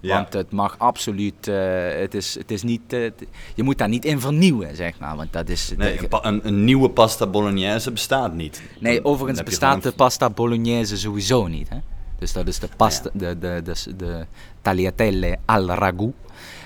[0.00, 0.14] Ja.
[0.14, 1.56] Want het mag absoluut, eh,
[1.98, 3.10] het, is, het is niet, eh,
[3.54, 5.16] je moet daar niet in vernieuwen, zeg maar.
[5.16, 8.62] Want dat is, Nee, een, een, een nieuwe pasta bolognese bestaat niet.
[8.78, 11.68] Nee, overigens bestaat de pasta bolognese sowieso niet.
[11.68, 11.78] Hè?
[12.18, 14.26] Dus dat is de pasta, de, de, de, de
[14.62, 16.12] tagliatelle al ragu.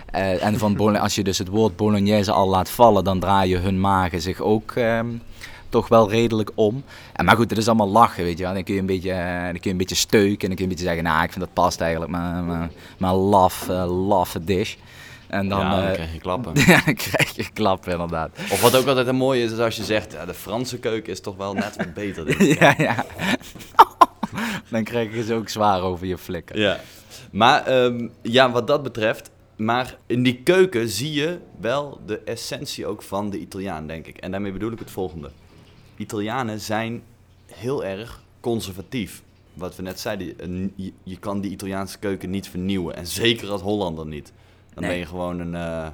[0.06, 3.80] Eh, en van als je dus het woord bolognese al laat vallen, dan draaien hun
[3.80, 5.06] magen zich ook ehm,
[5.74, 6.84] toch wel redelijk om.
[7.12, 8.54] En, maar goed, het is allemaal lachen, weet je wel.
[8.54, 10.56] Dan kun je een beetje, eh, dan kun je een beetje steuken en dan kun
[10.56, 14.06] je een beetje zeggen, nou, ik vind dat past eigenlijk maar, maar, maar laf, eh,
[14.08, 14.74] laffe dish.
[15.26, 16.52] En dan, ja, dan eh, krijg je klappen.
[16.72, 18.30] ja, dan krijg je klappen inderdaad.
[18.50, 21.12] Of wat ook altijd een mooie is, is als je zegt, ja, de Franse keuken
[21.12, 22.42] is toch wel net wat beter.
[22.60, 23.04] Ja, ja.
[24.70, 26.58] dan krijg je ze ook zwaar over je flikken.
[26.58, 26.80] Ja.
[27.30, 32.86] Maar ehm, ja, wat dat betreft, maar in die keuken zie je wel de essentie
[32.86, 34.16] ook van de Italiaan, denk ik.
[34.16, 35.30] En daarmee bedoel ik het volgende.
[35.96, 37.02] Italianen zijn
[37.52, 39.22] heel erg conservatief.
[39.54, 42.96] Wat we net zeiden, je, je kan die Italiaanse keuken niet vernieuwen.
[42.96, 44.32] En zeker als Hollander niet.
[44.74, 44.90] Dan Nee.
[44.92, 45.54] ben je gewoon een...
[45.54, 45.86] eh,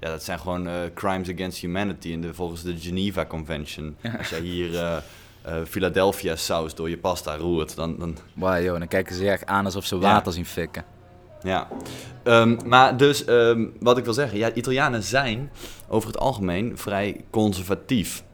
[0.00, 3.96] ja, dat zijn gewoon eh, crimes against humanity in de, volgens de Geneva Convention.
[4.00, 4.14] Ja.
[4.18, 4.96] Als jij hier eh,
[5.68, 9.64] Philadelphia saus door je pasta roert, dan, dan, Wow, joh, dan kijken ze echt aan
[9.64, 10.00] alsof ze Ja.
[10.00, 10.84] water zien fikken.
[11.42, 11.68] Ja,
[12.22, 15.50] Ehm, maar dus ehm, wat ik wil zeggen, ja, Italianen zijn
[15.88, 18.24] over het algemeen vrij conservatief.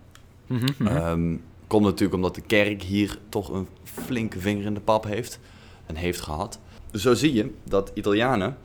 [0.47, 0.87] Mhm, mhm.
[0.97, 5.39] Ehm, komt natuurlijk omdat de kerk hier toch een flinke vinger in de pap heeft
[5.87, 6.59] en heeft gehad.
[6.93, 8.57] Zo zie je dat Italianen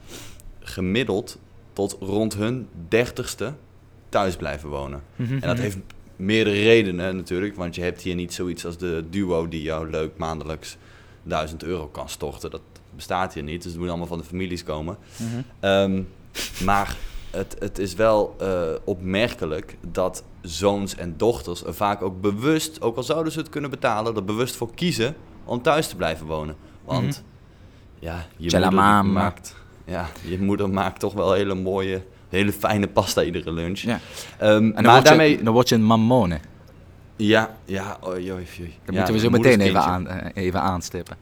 [0.60, 1.38] gemiddeld
[1.72, 3.54] tot rond hun dertigste
[4.08, 5.02] thuis blijven wonen.
[5.16, 5.78] Mhm, En dat heeft
[6.16, 10.16] meerdere redenen natuurlijk, want je hebt hier niet zoiets als de duo die jou leuk
[10.16, 10.76] maandelijks
[11.22, 12.50] 1000 euro kan storten.
[12.50, 12.60] Dat
[12.96, 14.96] bestaat hier niet, dus het moet allemaal van de families komen.
[15.60, 16.02] Ehm,
[16.64, 16.96] maar
[17.30, 22.96] het, het is wel eh, opmerkelijk dat zoons en dochters er vaak ook bewust, ook
[22.96, 26.56] al zouden ze het kunnen betalen, er bewust voor kiezen om thuis te blijven wonen.
[26.84, 27.22] Want
[27.98, 33.22] ja, je moeder maakt, ja, je moeder maakt toch wel hele mooie, hele fijne pasta
[33.22, 33.78] iedere lunch.
[33.78, 34.00] Ja.
[34.38, 36.38] Ehm, maar word je, daarmee, dan word je een mammone.
[37.16, 38.74] ja, ja, oei, oei, oei.
[38.84, 41.16] Dat Ja, moeten we zo een meteen even, aan, eh, even aanstippen.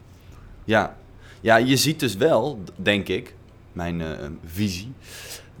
[0.63, 0.97] Ja.
[1.41, 3.35] ja, je ziet dus wel, denk ik,
[3.71, 4.07] mijn eh,
[4.45, 4.93] visie,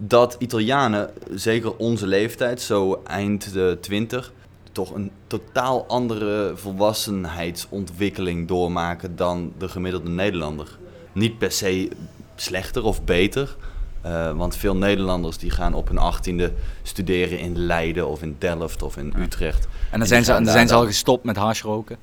[0.07, 4.33] dat Italianen, zeker onze leeftijd, zo eind de twintig,
[4.71, 10.77] toch een totaal andere volwassenheidsontwikkeling doormaken dan de gemiddelde Nederlander.
[11.11, 11.89] Niet per se
[12.35, 13.55] slechter of beter,
[14.01, 18.81] eh, want veel Nederlanders die gaan op hun achttiende studeren in Leiden of in Delft
[18.81, 19.13] of in.
[19.17, 19.67] Utrecht.
[19.91, 21.97] En dan zijn ze, dan zijn ze al gestopt met hashroken.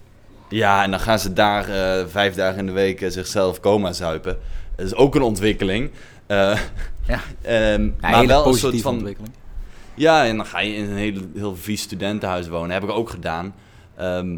[0.49, 3.93] Ja, en dan gaan ze daar eh, vijf dagen in de week eh, zichzelf coma
[3.93, 4.39] zuipen.
[4.77, 5.91] Dat is ook een ontwikkeling.
[6.27, 6.59] Eh,
[7.09, 7.21] Ja.
[7.43, 8.95] ehm, Ja, maar wel een soort van.
[8.95, 9.35] ontwikkeling.
[9.95, 12.71] Ja, en dan ga je in een heel, heel vies studentenhuis wonen.
[12.71, 13.55] Heb ik ook gedaan.
[13.97, 14.37] Ehm,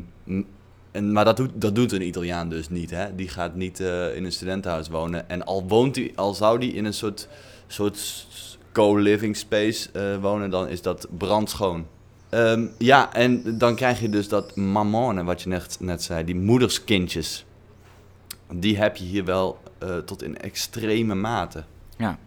[0.92, 2.90] en, maar dat doet, dat doet een Italiaan dus niet.
[2.90, 3.14] Hè?
[3.14, 5.28] Die gaat niet eh, in een studentenhuis wonen.
[5.28, 7.28] En al, woont hij, al zou die in een soort,
[7.66, 8.26] soort
[8.72, 11.87] co-living space eh, wonen, dan is dat brandschoon.
[12.28, 16.37] Ehm, ja, en dan krijg je dus dat mamone, wat je net, net zei, die
[16.37, 17.44] moederskindjes.
[18.52, 21.64] Die heb je hier wel eh, tot in extreme mate.
[21.96, 22.18] Ja.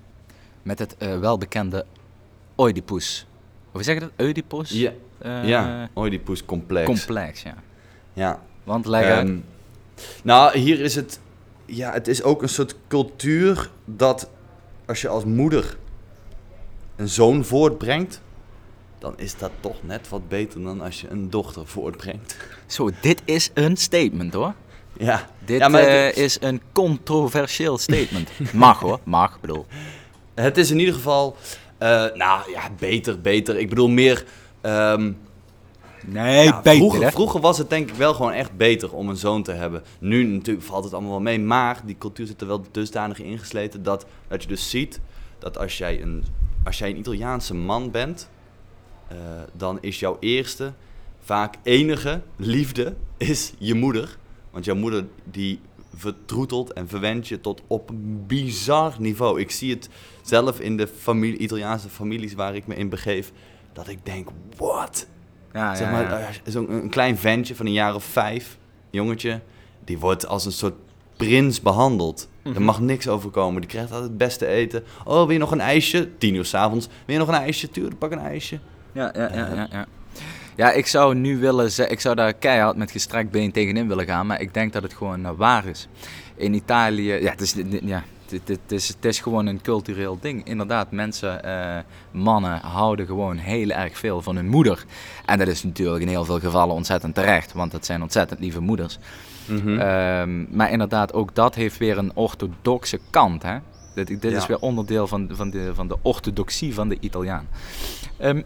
[0.64, 1.86] Met het eh, welbekende
[2.58, 3.26] Oedipus.
[3.72, 4.12] Hoe zeg je dat?
[4.28, 4.70] Oedipus?
[4.70, 5.90] Ja, Eh, ja.
[5.96, 6.86] Oedipus complex.
[6.86, 7.56] Complex, ja.
[8.14, 8.42] ja.
[8.64, 9.28] Want leg uit.
[9.28, 9.38] Ehm,
[10.24, 11.20] nou, hier is het.
[11.66, 14.30] Ja, het is ook een soort cultuur dat
[14.86, 15.78] als je als moeder
[16.96, 18.22] een zoon voortbrengt,
[19.00, 22.38] dan is dat toch net wat beter dan als je een dochter voortbrengt.
[22.66, 24.54] Zo, dit is een statement hoor.
[24.98, 28.30] Ja, Dit Ja, maar eh, is een controversieel statement.
[28.54, 29.66] Mag hoor, mag, bedoel.
[30.34, 31.36] het is in ieder geval.
[31.78, 33.58] eh, nou ja, beter, beter.
[33.60, 34.26] Ik bedoel meer.
[34.62, 35.12] ehm,
[36.06, 39.44] Nee, ja, vroeger, vroeger was het denk ik wel gewoon echt beter om een zoon
[39.44, 39.84] te hebben.
[40.00, 43.84] Nu natuurlijk valt het allemaal wel mee, maar die cultuur zit er wel dusdanig ingesleten
[43.84, 45.00] dat, dat je dus ziet
[45.40, 46.24] dat als jij een,
[46.64, 48.30] als jij een Italiaanse man bent,
[49.08, 49.18] eh,
[49.54, 50.74] dan is jouw eerste,
[51.24, 54.18] vaak enige liefde is je moeder.
[54.52, 55.60] Want jouw moeder die
[55.96, 59.40] vertroetelt en verwendt je tot op een bizar niveau.
[59.40, 59.90] Ik zie het
[60.24, 63.32] zelf in de familie, Italiaanse families waar ik me in begeef,
[63.74, 65.08] dat ik denk, what?
[65.54, 66.18] Ja, Zeg maar, ja.
[66.20, 68.58] eh, zo'n een klein ventje van een jaar of vijf,
[68.90, 69.40] jongetje,
[69.86, 70.74] die wordt als een soort
[71.18, 72.30] prins behandeld.
[72.44, 72.64] Er Mhm.
[72.64, 73.62] mag niks overkomen.
[73.62, 74.84] Die krijgt altijd het beste eten.
[75.06, 76.10] Oh, wil je nog een ijsje?
[76.18, 76.88] Tien uur s'avonds.
[76.88, 77.70] Wil je nog een ijsje?
[77.70, 78.60] Tuurlijk, pak een ijsje.
[78.92, 79.86] Ja, ja, ja, ja, ja.
[80.56, 84.06] Ja, ik zou nu willen zeggen, ik zou daar keihard met gestrekt been tegenin willen
[84.06, 85.88] gaan, maar ik denk dat het gewoon eh, waar is.
[86.36, 88.04] In Italië, ja, het is, ja,
[88.46, 90.46] het, is, het is gewoon een cultureel ding.
[90.48, 94.86] Inderdaad, mensen, eh, mannen houden gewoon heel erg veel van hun moeder.
[95.26, 98.60] En dat is natuurlijk in heel veel gevallen ontzettend terecht, want het zijn ontzettend lieve
[98.60, 98.98] moeders.
[99.46, 99.80] Mhm.
[99.80, 103.44] Ehm, maar inderdaad, ook dat heeft weer een orthodoxe kant.
[103.44, 103.58] Hè?
[103.94, 107.48] Dit, dit is weer onderdeel van, van, de, van de orthodoxie van de Italiaan.
[108.18, 108.42] Ehm,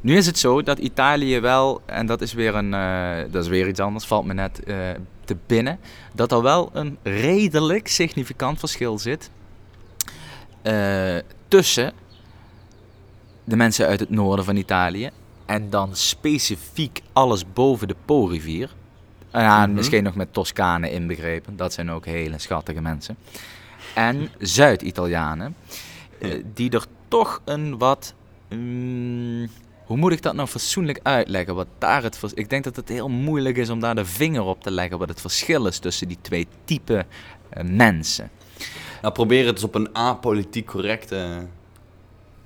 [0.00, 3.48] nu is het zo dat Italië wel, en dat is weer, een, eh, dat is
[3.48, 4.76] weer iets anders, valt me net eh,
[5.24, 5.78] te binnen,
[6.14, 9.30] dat er wel een redelijk significant verschil zit
[10.62, 11.16] eh,
[11.48, 11.92] tussen
[13.44, 15.10] de mensen uit het noorden van Italië
[15.46, 18.70] en dan specifiek alles boven de Po-rivier.
[19.30, 19.72] En Mhm.
[19.74, 23.16] misschien nog met Toscanen inbegrepen, dat zijn ook hele schattige mensen.
[23.94, 25.56] En Zuid-Italianen,
[26.18, 28.14] eh, die er toch een wat.
[28.48, 29.48] mm,
[29.84, 31.54] hoe moet ik dat nou fatsoenlijk uitleggen?
[31.54, 34.62] Wat daar het ik denk dat het heel moeilijk is om daar de vinger op
[34.62, 37.06] te leggen wat het verschil is tussen die twee typen
[37.48, 38.30] eh, mensen.
[39.02, 41.46] Nou, probeer het eens op een apolitiek correcte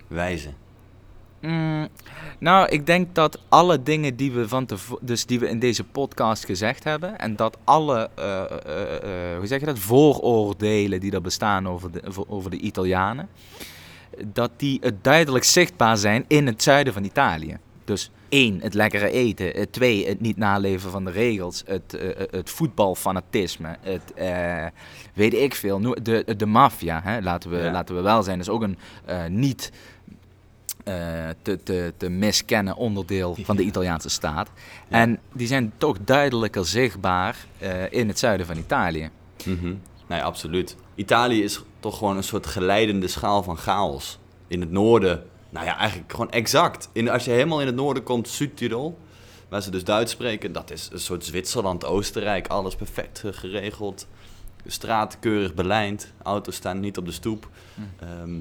[0.07, 0.51] wijze.
[1.41, 1.89] Mm,
[2.39, 4.69] nou, ik denk dat alle dingen die we, van
[5.01, 9.61] dus die we in deze podcast gezegd hebben, en dat alle eh, eh, hoe zeg
[9.61, 13.29] je dat, vooroordelen die er bestaan over de, over de Italianen,
[14.33, 17.57] dat die het duidelijk zichtbaar zijn in het zuiden van Italië.
[17.85, 19.55] Dus één, het lekkere eten.
[19.55, 21.63] eh, twee, het niet naleven van de regels.
[21.67, 23.77] Het, eh, eh, het voetbalfanatisme.
[23.81, 24.13] Het,
[25.15, 25.81] weet ik veel.
[26.03, 27.71] De, de maffia, laten, we, Ja.
[27.71, 28.41] laten we wel zijn.
[28.41, 28.79] is ook een
[29.29, 29.73] niet
[31.43, 34.51] te, te, te miskennen onderdeel van de Italiaanse staat.
[34.89, 34.99] Ja.
[35.01, 37.37] En die zijn toch duidelijker zichtbaar
[37.91, 39.11] in het zuiden van Italië.
[39.45, 39.75] Mhm.
[40.07, 40.77] Nee, absoluut.
[40.95, 44.19] Italië is toch gewoon een soort geleidende schaal van chaos.
[44.49, 46.89] In het noorden, nou ja, eigenlijk gewoon exact.
[46.93, 48.99] In, als je helemaal in het noorden komt, Zuid-Tirol,
[49.49, 54.07] waar ze dus Duits spreken, dat is een soort Zwitserland, Oostenrijk, alles perfect geregeld.
[54.63, 57.49] De straten keurig belijnd, auto's staan niet op de stoep.
[58.01, 58.39] Ehm,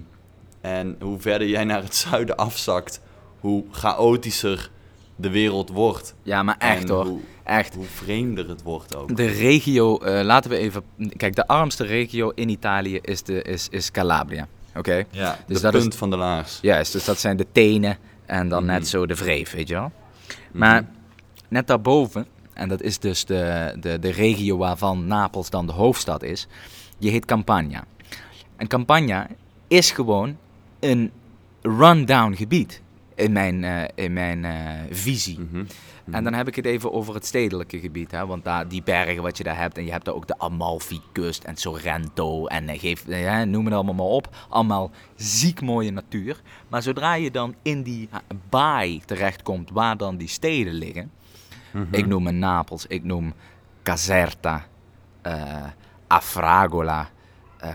[0.62, 3.02] en hoe verder jij naar het zuiden afzakt,
[3.40, 4.70] hoe chaotischer
[5.16, 6.16] de wereld wordt.
[6.24, 7.06] Ja, maar echt En hoor.
[7.06, 7.74] Hoe, Echt.
[7.76, 9.16] hoe vreemder het wordt ook.
[9.18, 10.84] De regio, eh, laten we even.
[11.18, 14.48] Kijk, de armste regio in Italië is, de, is, is Calabria.
[14.76, 15.04] Oké?
[15.12, 16.60] Ja, Dus de dat is- punt van de laars.
[16.62, 18.72] Juist, dus dat zijn de tenen en dan Mhm.
[18.72, 19.92] net zo de wreef, weet je wel.
[20.52, 20.92] Maar Mhm.
[21.48, 26.24] net daarboven, en dat is dus de, de, de regio waarvan Napels dan de hoofdstad
[26.24, 26.48] is,
[26.98, 27.84] die heet Campania.
[28.58, 29.28] En Campania
[29.68, 30.38] is gewoon
[30.80, 31.12] een
[31.62, 32.82] rundown gebied
[33.16, 35.40] in mijn, eh, in mijn eh, visie.
[35.40, 35.66] Mhm.
[36.12, 38.12] En dan heb ik het even over het stedelijke gebied.
[38.12, 38.26] Hè?
[38.26, 39.78] Want daar, die bergen wat je daar hebt.
[39.78, 42.46] En je hebt daar ook de Amalfi-kust en Sorrento.
[42.46, 43.06] En eh, geef,
[43.46, 44.36] noem het allemaal maar op.
[44.50, 46.42] Allemaal ziek mooie natuur.
[46.68, 48.10] Maar zodra je dan in die
[48.50, 51.12] baai terechtkomt waar dan die steden liggen.
[51.72, 51.94] Mhm.
[51.94, 53.34] Ik noem Napels, ik noem
[53.84, 54.66] Caserta,
[56.08, 57.10] Afragola,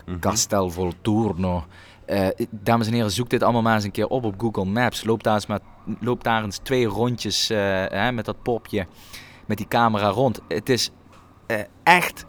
[0.07, 0.19] Mhm.
[0.19, 1.65] Castel Volturno.
[2.11, 5.05] Eh, dames en heren, zoek dit allemaal maar eens een keer op op Google Maps.
[5.05, 5.61] Loop daar eens, maar,
[6.01, 8.87] loop daar eens twee rondjes eh, hè, met dat popje,
[9.47, 10.41] met die camera rond.
[10.49, 10.91] Het is
[11.47, 12.25] eh, echt,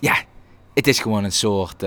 [0.00, 0.16] ja,
[0.74, 1.84] het is gewoon een soort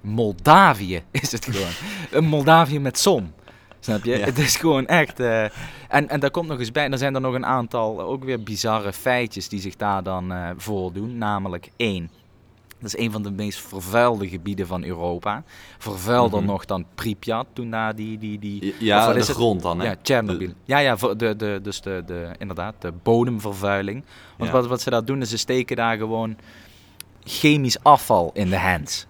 [0.00, 1.72] Moldavië, is het gewoon.
[2.10, 3.32] een Moldavië met zon.
[3.80, 4.18] Snap je?
[4.18, 4.24] Ja.
[4.24, 5.20] Het is gewoon echt.
[5.20, 8.42] en, en daar komt nog eens bij, er zijn er nog een aantal ook weer
[8.42, 11.18] bizarre feitjes die zich daar dan eh, voordoen.
[11.18, 12.10] Namelijk één.
[12.84, 15.42] Dat is een van de meest vervuilde gebieden van Europa.
[15.78, 16.48] Vervuilder Mhm.
[16.48, 18.18] nog dan Pripyat, toen daar die...
[18.18, 19.36] die, die Ja, de is het?
[19.36, 19.86] grond dan, hè?
[19.86, 20.50] Ja, Tsjernobyl.
[20.64, 24.04] Ja, ja, voor de, de, dus de, de, inderdaad, de bodemvervuiling.
[24.36, 24.56] Want Ja.
[24.56, 26.36] wat, wat ze daar doen, is ze steken daar gewoon
[27.24, 29.06] chemisch afval in de hands.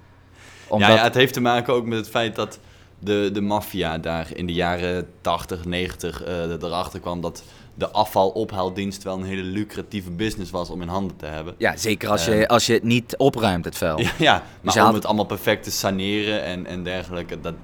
[0.68, 2.58] Omdat, Ja, ja, het heeft te maken ook met het feit dat
[2.98, 9.02] de, de maffia daar in de jaren 80, 90 eh, erachter kwam dat de afvalophuildienst
[9.02, 11.54] wel een hele lucratieve business was om in handen te hebben.
[11.58, 13.98] ja, zeker als, je, als je het niet opruimt, het vuil.
[14.00, 17.54] Ja, ja maar om had- het allemaal perfect te saneren en, en dergelijke, dat,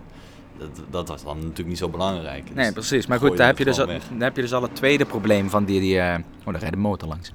[0.60, 2.46] dat, dat was dan natuurlijk niet zo belangrijk.
[2.46, 3.06] Dus Nee, precies.
[3.06, 5.50] Maar goed, daar heb, je dus al, daar heb je dus al het tweede probleem
[5.50, 5.80] van die...
[5.80, 7.32] die eh, oh, daar rijdt een motor langs.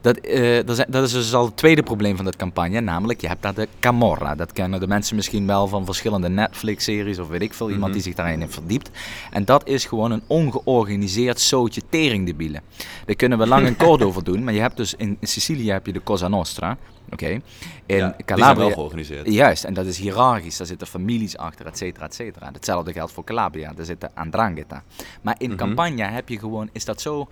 [0.00, 2.80] Dat, eh, dat, is, dat is dus al het tweede probleem van dat campagne.
[2.80, 4.34] Namelijk, je hebt daar de Camorra.
[4.34, 7.66] Dat kennen de mensen misschien wel van verschillende Netflix-series of weet ik veel.
[7.70, 7.92] Iemand Mhm.
[7.92, 8.90] die zich daarin heeft verdiept.
[9.30, 12.60] En dat is gewoon een ongeorganiseerd zootje teringdebielen.
[13.06, 14.44] Daar kunnen we lang en kort over doen.
[14.44, 16.76] Maar je hebt dus in, in Sicilië heb je de Cosa Nostra.
[17.10, 17.26] Oké.
[17.26, 17.40] In
[17.86, 18.70] Ja, die zijn wel Calabria...
[18.72, 19.32] georganiseerd.
[19.32, 20.56] Juist, en dat is hiërarchisch.
[20.56, 22.50] Daar zitten families achter, et cetera, et cetera.
[22.52, 23.72] Hetzelfde geldt voor Calabria.
[23.72, 24.82] Daar zit de Andrangheta.
[25.22, 25.58] Maar in Mhm.
[25.58, 26.68] Campania heb je gewoon...
[26.72, 27.28] Is dat zo...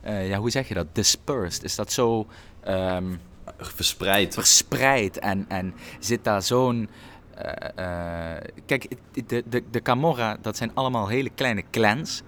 [0.00, 0.86] eh, ja, hoe zeg je dat?
[0.92, 1.62] Dispersed.
[1.64, 2.26] Is dat zo...
[2.64, 3.04] ehm,
[3.58, 4.34] Verspreid.
[4.34, 6.88] verspreid en, en zit daar zo'n...
[7.34, 8.88] eh, eh, kijk,
[9.26, 12.22] de, de, de Camorra, dat zijn allemaal hele kleine clans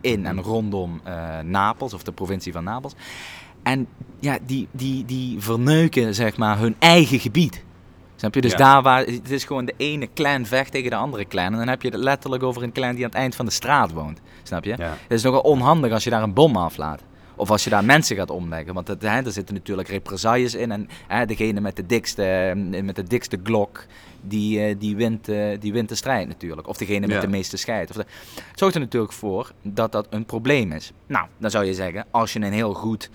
[0.00, 1.00] in en rondom
[1.42, 2.92] Napels, of de provincie van Napels.
[3.62, 3.86] En
[4.20, 7.64] ja, die, die, die verneuken, zeg maar, hun eigen gebied.
[8.16, 8.40] Snap je?
[8.40, 8.56] Dus Ja.
[8.56, 9.04] daar waar...
[9.04, 11.52] Het is gewoon de ene clan vecht tegen de andere clan.
[11.52, 13.50] En dan heb je het letterlijk over een clan die aan het eind van de
[13.50, 14.20] straat woont.
[14.42, 14.74] Snap je?
[14.78, 14.88] Ja.
[15.02, 17.00] Het is nogal onhandig als je daar een bom aflaat.
[17.36, 18.74] Of als je daar mensen gaat omleggen.
[18.74, 20.72] Want het, hè, er zitten natuurlijk represailles in.
[20.72, 23.84] En hè, degene met de dikste, eh, met de dikste glok,
[24.20, 26.68] die, eh, die, wint, eh, die wint de strijd natuurlijk.
[26.68, 27.20] Of degene met Ja.
[27.20, 27.90] de meeste scheid.
[27.90, 30.92] Of de, het zorgt er natuurlijk voor dat dat een probleem is.
[31.06, 33.10] Nou, dan zou je zeggen, als je een heel goed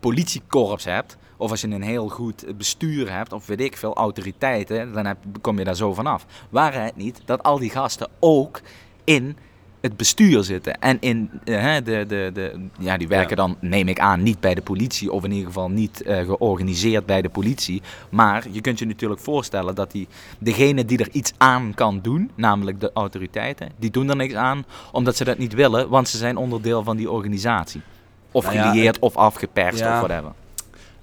[0.00, 1.16] politiekorps hebt...
[1.36, 4.92] of als je een heel goed bestuur hebt, of weet ik veel, autoriteiten...
[4.92, 6.26] dan heb, kom je daar zo vanaf.
[6.50, 8.60] Waren het niet dat al die gasten ook
[9.04, 9.36] in
[9.80, 10.80] het bestuur zitten.
[10.80, 13.46] En in, eh, hè, de, de, de, ja, die werken Ja.
[13.46, 15.12] dan, neem ik aan, niet bij de politie.
[15.12, 17.82] Of in ieder geval niet eh, georganiseerd bij de politie.
[18.10, 20.08] Maar je kunt je natuurlijk voorstellen dat die,
[20.38, 24.64] degene die er iets aan kan doen, namelijk de autoriteiten, die doen er niks aan
[24.92, 27.80] omdat ze dat niet willen, want ze zijn onderdeel van die organisatie.
[28.32, 30.00] Of Nou ja, gelieerd of afgeperst ja.
[30.00, 30.32] of whatever.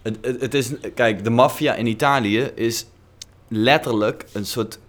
[0.01, 2.85] Het, het, het is, kijk, de maffia in Italië is
[3.47, 4.79] letterlijk een soort,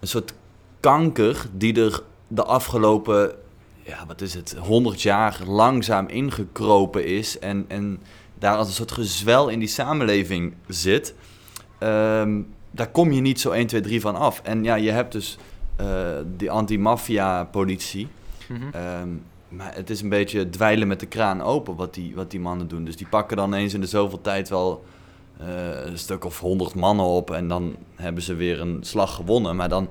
[0.00, 0.34] een soort
[0.80, 3.32] kanker die er de afgelopen,
[3.82, 7.38] ja, wat is het, 100 jaar langzaam ingekropen is.
[7.38, 8.00] En, en
[8.38, 11.14] daar als een soort gezwel in die samenleving zit.
[11.78, 14.40] Ehm, daar kom je niet zo 1, 2, 3 van af.
[14.42, 15.38] En ja, je hebt dus
[15.76, 15.86] eh,
[16.36, 18.08] die anti-maffia-politie.
[18.46, 18.62] Mhm.
[18.72, 19.08] Ehm,
[19.56, 22.68] maar het is een beetje dweilen met de kraan open wat die, wat die mannen
[22.68, 22.84] doen.
[22.84, 24.84] Dus die pakken dan eens in de zoveel tijd wel
[25.38, 25.46] eh,
[25.84, 27.30] een stuk of honderd mannen op.
[27.30, 29.56] En dan hebben ze weer een slag gewonnen.
[29.56, 29.88] Maar dan,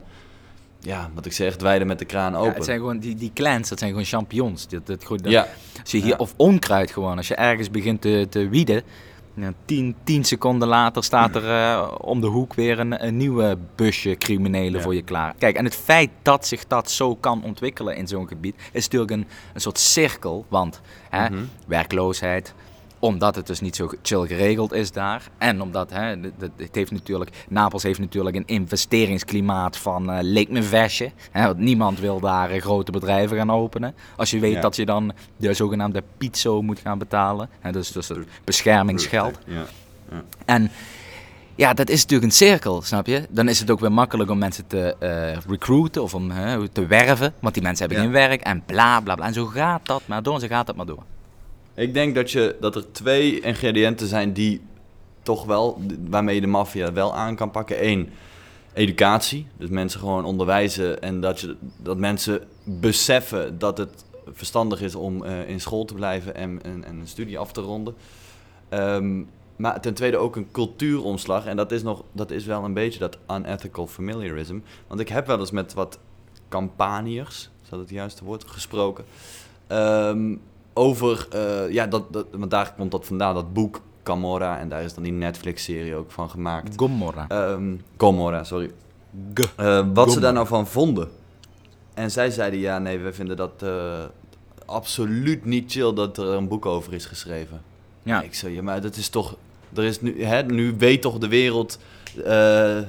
[0.80, 2.54] ja, wat ik zeg, dweilen met de kraan Ja, open.
[2.54, 4.68] het zijn gewoon die, die clans, dat zijn gewoon champions.
[4.68, 5.48] Dat, dat, goed, dat- ja,
[5.82, 6.16] Als je hier, Ja.
[6.18, 7.18] Of onkruid gewoon.
[7.18, 8.84] Als je ergens begint te, te wieden.
[9.34, 13.58] Ja, tien, tien seconden later staat er eh, om de hoek weer een, een nieuwe
[13.76, 14.82] busje criminelen Ja.
[14.82, 15.34] voor je klaar.
[15.38, 19.12] Kijk, en het feit dat zich dat zo kan ontwikkelen in zo'n gebied is natuurlijk
[19.12, 20.46] een, een soort cirkel.
[20.50, 21.44] Want hè, Mhm.
[21.68, 22.54] werkloosheid,
[23.02, 25.24] omdat het dus niet zo chill geregeld is daar.
[25.38, 26.16] En omdat hè,
[26.58, 31.12] het heeft natuurlijk, Napels heeft natuurlijk een investeringsklimaat van eh leek me vestje.
[31.32, 33.96] Hè, want niemand wil daar eh, grote bedrijven gaan openen.
[34.16, 34.62] Als je weet Ja.
[34.62, 37.50] dat je dan de zogenaamde pizzo moet gaan betalen.
[37.60, 39.40] Hè, dus, dus het beschermingsgeld.
[39.46, 39.64] Ja.
[40.46, 40.72] En
[41.56, 43.26] ja, dat is natuurlijk een cirkel, snap je?
[43.30, 46.32] Dan is het ook weer makkelijk om mensen te eh, recruiten of om
[46.72, 47.34] te werven.
[47.40, 48.12] Want die mensen hebben Ja.
[48.12, 49.26] geen werk en bla bla bla.
[49.26, 51.04] En zo gaat dat maar door en zo gaat dat maar door.
[51.76, 54.62] Ik denk dat, je, dat er twee ingrediënten zijn die
[55.22, 57.88] toch wel, waarmee je de maffia wel aan kan pakken.
[57.88, 58.10] Eén,
[58.74, 59.48] educatie.
[59.58, 65.24] Dus mensen gewoon onderwijzen en dat, je, dat mensen beseffen dat het verstandig is om
[65.24, 67.96] eh, in school te blijven en, en, en een studie af te ronden.
[68.70, 69.24] Ehm,
[69.56, 71.46] maar ten tweede ook een cultuuromslag.
[71.46, 74.60] En dat is, nog, dat is wel een beetje dat unethical familiarism.
[74.88, 76.00] Want ik heb wel eens met wat
[76.50, 79.06] campaniërs, is dat het juiste woord, gesproken.
[79.68, 80.36] Ehm,
[80.74, 84.60] over, eh, ja, dat, dat, want daar komt dat vandaan, dat boek Camorra.
[84.60, 86.74] En daar is dan die Netflix-serie ook van gemaakt.
[86.76, 87.26] Gomorra.
[87.28, 88.72] Ehm Gomorra, sorry.
[89.34, 89.54] G.
[89.56, 91.10] Eh, wat ze daar nou van vonden.
[91.94, 94.04] En zij zeiden, ja, nee, we vinden dat eh,
[94.66, 97.62] absoluut niet chill dat er een boek over is geschreven.
[98.04, 98.22] Ja.
[98.22, 99.36] Ik zei, ja, maar dat is toch...
[99.74, 101.80] Er is nu, hè, nu weet toch de wereld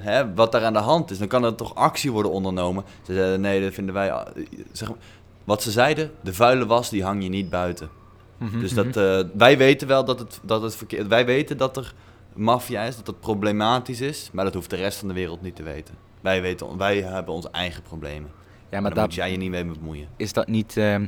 [0.01, 1.19] hè, wat daar aan de hand is.
[1.19, 2.85] Dan kan er toch actie worden ondernomen.
[3.03, 4.25] Ze zeiden, nee, dat vinden wij...
[4.73, 4.99] Zeg, maar,
[5.45, 7.89] wat ze zeiden, de vuile was, die hang je niet buiten.
[8.37, 8.83] Mhm, Dus mhm.
[8.93, 11.07] dat, eh, wij weten wel dat het, dat het verkeerd...
[11.07, 11.95] Wij weten dat er
[12.35, 14.31] maffia is, dat het problematisch is.
[14.33, 15.95] Maar dat hoeft de rest van de wereld niet te weten.
[16.21, 18.31] Wij, weten, wij hebben onze eigen problemen.
[18.71, 20.09] ja, Maar daar dat, moet jij je niet mee bemoeien.
[20.17, 21.07] is dat niet ehm,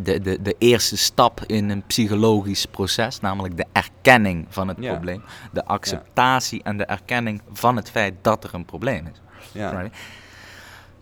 [0.00, 4.92] de, de, de eerste stap in een psychologisch proces, namelijk de erkenning van het Ja.
[4.92, 9.20] probleem, de acceptatie en de erkenning van het feit dat er een probleem is.
[9.52, 9.70] Ja.
[9.80, 9.96] Right.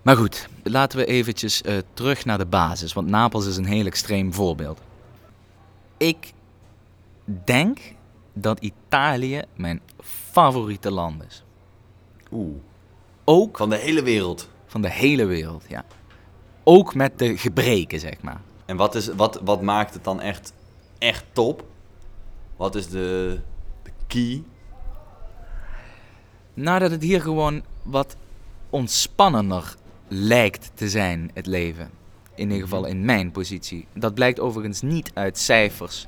[0.08, 3.86] Maar goed, laten we eventjes eh, terug naar de basis, want Napels is een heel
[3.86, 4.80] extreem voorbeeld.
[5.96, 6.32] Ik
[7.44, 7.78] denk
[8.32, 11.42] dat Italië mijn favoriete land is.
[12.32, 12.56] Oeh.
[13.24, 14.48] Ook Van de hele wereld.
[14.66, 15.84] van de hele wereld, ja.
[16.64, 18.40] Ook met de gebreken, zeg maar.
[18.64, 20.52] En wat, is, wat, wat maakt het dan echt,
[20.98, 21.64] echt top?
[22.56, 23.40] Wat is de,
[23.82, 24.42] de key?
[26.54, 28.16] Nou, dat het hier gewoon wat
[28.70, 29.76] ontspannender
[30.08, 31.90] lijkt te zijn, het leven.
[32.34, 33.86] In ieder geval in mijn positie.
[33.94, 36.06] Dat blijkt overigens niet uit cijfers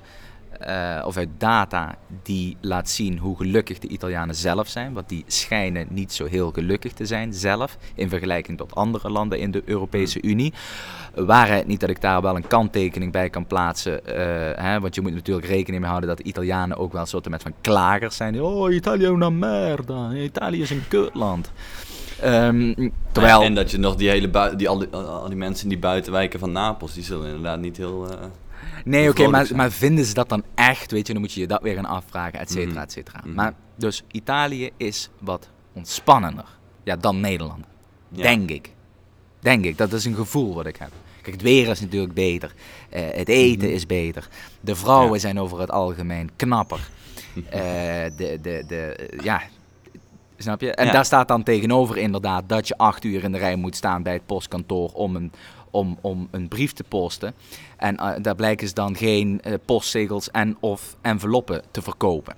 [0.61, 4.93] eh, of uit data die laat zien hoe gelukkig de Italianen zelf zijn.
[4.93, 7.77] Want die schijnen niet zo heel gelukkig te zijn zelf.
[7.95, 10.53] In vergelijking tot andere landen in de Europese Unie.
[11.15, 14.07] Waarheid niet dat ik daar wel een kanttekening bij kan plaatsen.
[14.07, 17.31] eh, hè, want je moet natuurlijk rekening mee houden dat de Italianen ook wel soorten
[17.31, 18.43] met van klagers zijn.
[18.43, 20.13] Oh, Italië is una merda.
[20.13, 21.53] Italië is een kutland.
[22.23, 23.43] Ehm, terwijl...
[23.43, 26.39] En dat je nog die hele die, al, die, al die mensen in die buitenwijken
[26.39, 28.11] van Napels, die zullen inderdaad niet heel...
[28.11, 28.17] eh,
[28.85, 29.59] Nee, oké, maar, zijn.
[29.59, 30.91] maar vinden ze dat dan echt?
[30.91, 32.81] Weet je, dan moet je je dat weer gaan afvragen, et cetera, Mhm.
[32.83, 33.21] et cetera.
[33.25, 33.35] Mhm.
[33.35, 36.45] Maar dus Italië is wat ontspannender
[36.85, 37.65] ja, dan Nederland.
[38.09, 38.23] ja.
[38.23, 38.71] Denk ik.
[39.41, 39.79] Denk ik.
[39.79, 40.91] Dat is een gevoel wat ik heb.
[41.23, 42.55] Kijk, het weer is natuurlijk beter.
[42.91, 43.75] Eh, het eten Mhm.
[43.77, 44.29] is beter.
[44.61, 45.19] De vrouwen Ja.
[45.19, 46.81] zijn over het algemeen knapper.
[47.51, 47.61] Eh,
[48.17, 49.43] de, de, de, ja,
[50.43, 50.73] snap je?
[50.75, 50.93] En Ja.
[50.93, 54.13] daar staat dan tegenover inderdaad dat je acht uur in de rij moet staan bij
[54.13, 55.33] het postkantoor om een,
[55.71, 57.35] om, om een brief te posten.
[57.77, 62.35] En eh, daar blijken ze dan geen eh, postzegels en of enveloppen te verkopen.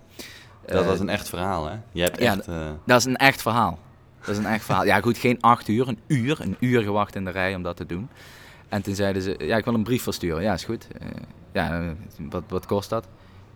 [0.66, 1.76] Dat Eh, was een echt verhaal, hè?
[1.92, 2.48] Je hebt ja, echt...
[2.48, 3.78] eh, dat is een echt verhaal.
[4.20, 4.84] Dat is een echt verhaal.
[4.84, 6.40] Ja, goed, geen acht uur, een uur.
[6.40, 8.09] Een uur gewacht in de rij om dat te doen.
[8.68, 10.42] En toen zeiden ze, ja, ik wil een brief versturen.
[10.42, 10.86] Ja, is goed.
[11.00, 11.07] Eh,
[11.53, 11.88] ja, eh,
[12.30, 13.07] wat, wat kost dat?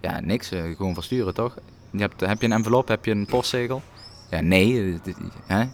[0.01, 0.51] Ja, niks.
[0.51, 1.57] eh, gewoon versturen, toch?
[1.90, 2.88] Je hebt, heb je een envelop?
[2.88, 3.82] Heb je een postzegel?
[4.30, 4.92] Ja, nee.
[5.04, 5.14] eh,
[5.46, 5.64] hè?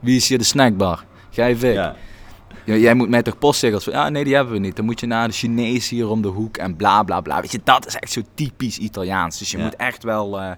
[0.00, 1.04] Wie is hier de snackbar?
[1.30, 1.74] Ga je weg.
[1.74, 1.96] ja.
[2.64, 3.84] Jij moet mij toch postzegels...
[3.84, 4.76] Ja, nee, die hebben we niet.
[4.76, 7.40] Dan moet je naar de Chinees hier om de hoek en bla bla bla.
[7.40, 9.38] Weet je, dat is echt zo typisch Italiaans.
[9.38, 9.64] Dus je Ja.
[9.64, 10.40] moet echt wel...
[10.40, 10.50] eh,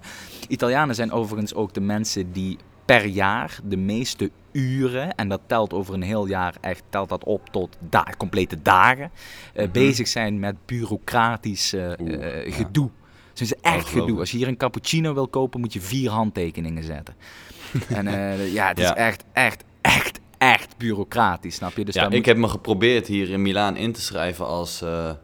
[0.47, 5.73] Italianen zijn overigens ook de mensen die per jaar de meeste uren, en dat telt
[5.73, 9.11] over een heel jaar echt, telt dat op tot da complete dagen,
[9.53, 9.71] eh, Mhm.
[9.71, 12.69] bezig zijn met bureaucratisch Oeh, ja.
[13.33, 14.19] Ze is echt gedoe.
[14.19, 17.15] Als je hier een cappuccino wil kopen, moet je vier handtekeningen zetten.
[17.87, 18.95] en eh, ja, het is Ja.
[18.95, 21.85] echt, echt, echt, echt bureaucratisch, snap je?
[21.85, 25.09] Dus ja, ik moet- heb me geprobeerd hier in Milaan in te schrijven als, eh,
[25.09, 25.15] eh,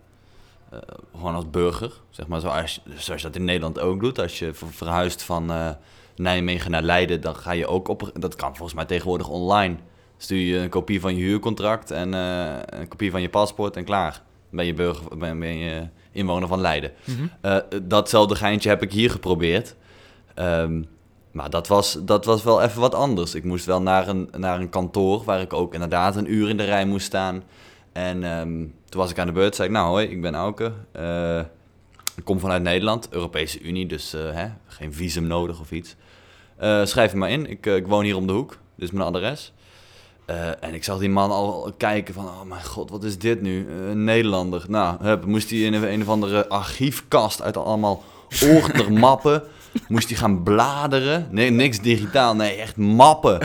[1.15, 1.91] gewoon als burger.
[2.09, 4.19] Zeg maar zoals, zoals je dat in Nederland ook doet.
[4.19, 5.75] Als je ver- verhuist van
[6.15, 8.11] Nijmegen naar Leiden, dan ga je ook op...
[8.13, 9.75] Dat kan volgens mij tegenwoordig online.
[10.17, 14.21] Stuur je een kopie van je huurcontract en een kopie van je paspoort en klaar.
[14.51, 16.91] Ben je, burger, ben, ben je inwoner van Leiden.
[17.03, 17.27] Mhm.
[17.41, 19.75] Eh, datzelfde geintje heb ik hier geprobeerd.
[20.33, 20.83] Ehm,
[21.31, 23.35] maar dat was, dat was wel even wat anders.
[23.35, 26.57] Ik moest wel naar een, naar een kantoor waar ik ook inderdaad een uur in
[26.57, 27.43] de rij moest staan.
[27.91, 30.71] En ehm, toen was ik aan de beurt, zei ik, nou hoi, ik ben Auke.
[30.91, 31.39] Eh,
[32.15, 35.95] ik kom vanuit Nederland, Europese Unie, dus eh, hè, geen visum nodig of iets.
[36.83, 39.53] Schrijf me maar in, ik, ik woon hier om de hoek, dit is mijn adres.
[40.29, 43.41] Eh, en ik zag die man al kijken van, oh mijn god, wat is dit
[43.41, 43.67] nu?
[43.67, 44.65] Eh, Een Nederlander.
[44.67, 48.03] Nou, hup, moest hij in een, een of andere archiefkast uit allemaal
[48.43, 49.43] ordnermappen...
[49.87, 51.27] moest hij gaan bladeren.
[51.31, 53.39] Nee, niks digitaal, nee, echt mappen.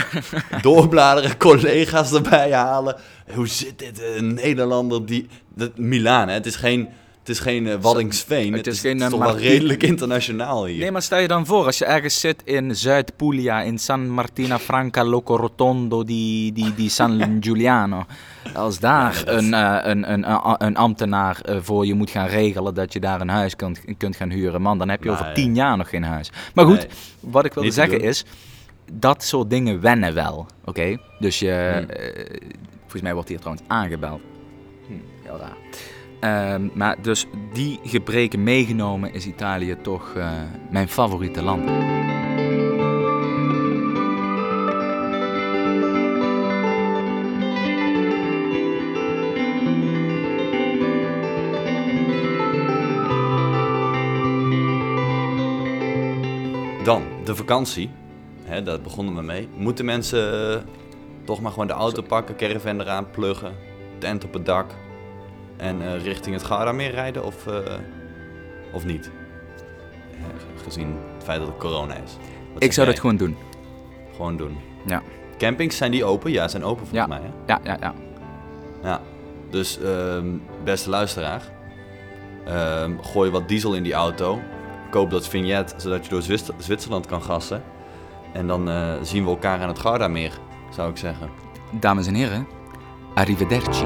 [0.62, 2.96] Doorbladeren, collega's erbij halen.
[3.34, 4.02] Hoe zit dit?
[4.16, 5.28] Een Nederlander die...
[5.54, 6.34] Dat, Milaan, hè?
[6.34, 6.88] Het is geen,
[7.24, 8.52] het is geen eh, Waddingsveen.
[8.52, 10.78] Het Het, is geen, is eh, toch wel redelijk internationaal hier.
[10.78, 14.58] Nee, maar stel je dan voor, als je ergens zit in Zuid-Puglia, in San Martina
[14.58, 18.04] Franca Loco Rotondo di, di, di San Giuliano.
[18.54, 22.26] Als daar Ja, dat- een, eh, een, een, een, een ambtenaar voor je moet gaan
[22.26, 25.32] regelen dat je daar een huis kunt, kunt gaan huren, man, dan heb je over
[25.34, 26.30] tien jaar nog geen huis.
[26.54, 26.88] Maar goed, Nee.
[27.20, 28.24] wat ik wilde zeggen is,
[28.92, 30.96] dat soort dingen wennen wel, oké?
[31.18, 31.86] Dus je, Hmm.
[32.80, 34.20] volgens mij wordt hier trouwens aangebeld.
[34.86, 35.56] Hm, heel raar.
[36.24, 40.30] Ehm, maar dus die gebreken meegenomen is Italië toch eh,
[40.70, 41.66] mijn favoriete land.
[56.84, 57.90] Dan, de vakantie.
[58.42, 59.48] Hè, daar begonnen we mee.
[59.56, 60.62] Moeten mensen eh,
[61.24, 63.54] toch maar gewoon de auto pakken, caravan eraan pluggen,
[63.98, 64.66] tent op het dak
[65.56, 67.56] en eh, richting het Gardameer rijden of, eh,
[68.72, 69.10] of niet?
[70.64, 72.16] Gezien het feit dat het corona is.
[72.52, 72.94] Wat Ik zou jij?
[72.94, 73.36] dat gewoon doen.
[74.16, 74.56] gewoon doen.
[74.86, 75.02] Ja.
[75.38, 76.30] Campings, zijn die open?
[76.30, 77.06] Ja, zijn open volgens Ja.
[77.06, 77.20] mij.
[77.22, 77.52] Hè?
[77.52, 77.94] Ja, ja, ja.
[78.82, 79.00] Ja,
[79.50, 80.26] dus ehm,
[80.64, 81.42] beste luisteraar,
[82.44, 84.40] ehm, gooi wat diesel in die auto.
[84.90, 87.62] Koop dat vignet, zodat je door Zwitser- Zwitserland kan gassen.
[88.32, 90.32] En dan eh, zien we elkaar aan het Gardameer,
[90.70, 91.28] zou ik zeggen.
[91.70, 92.46] Dames en heren,
[93.14, 93.84] arrivederci.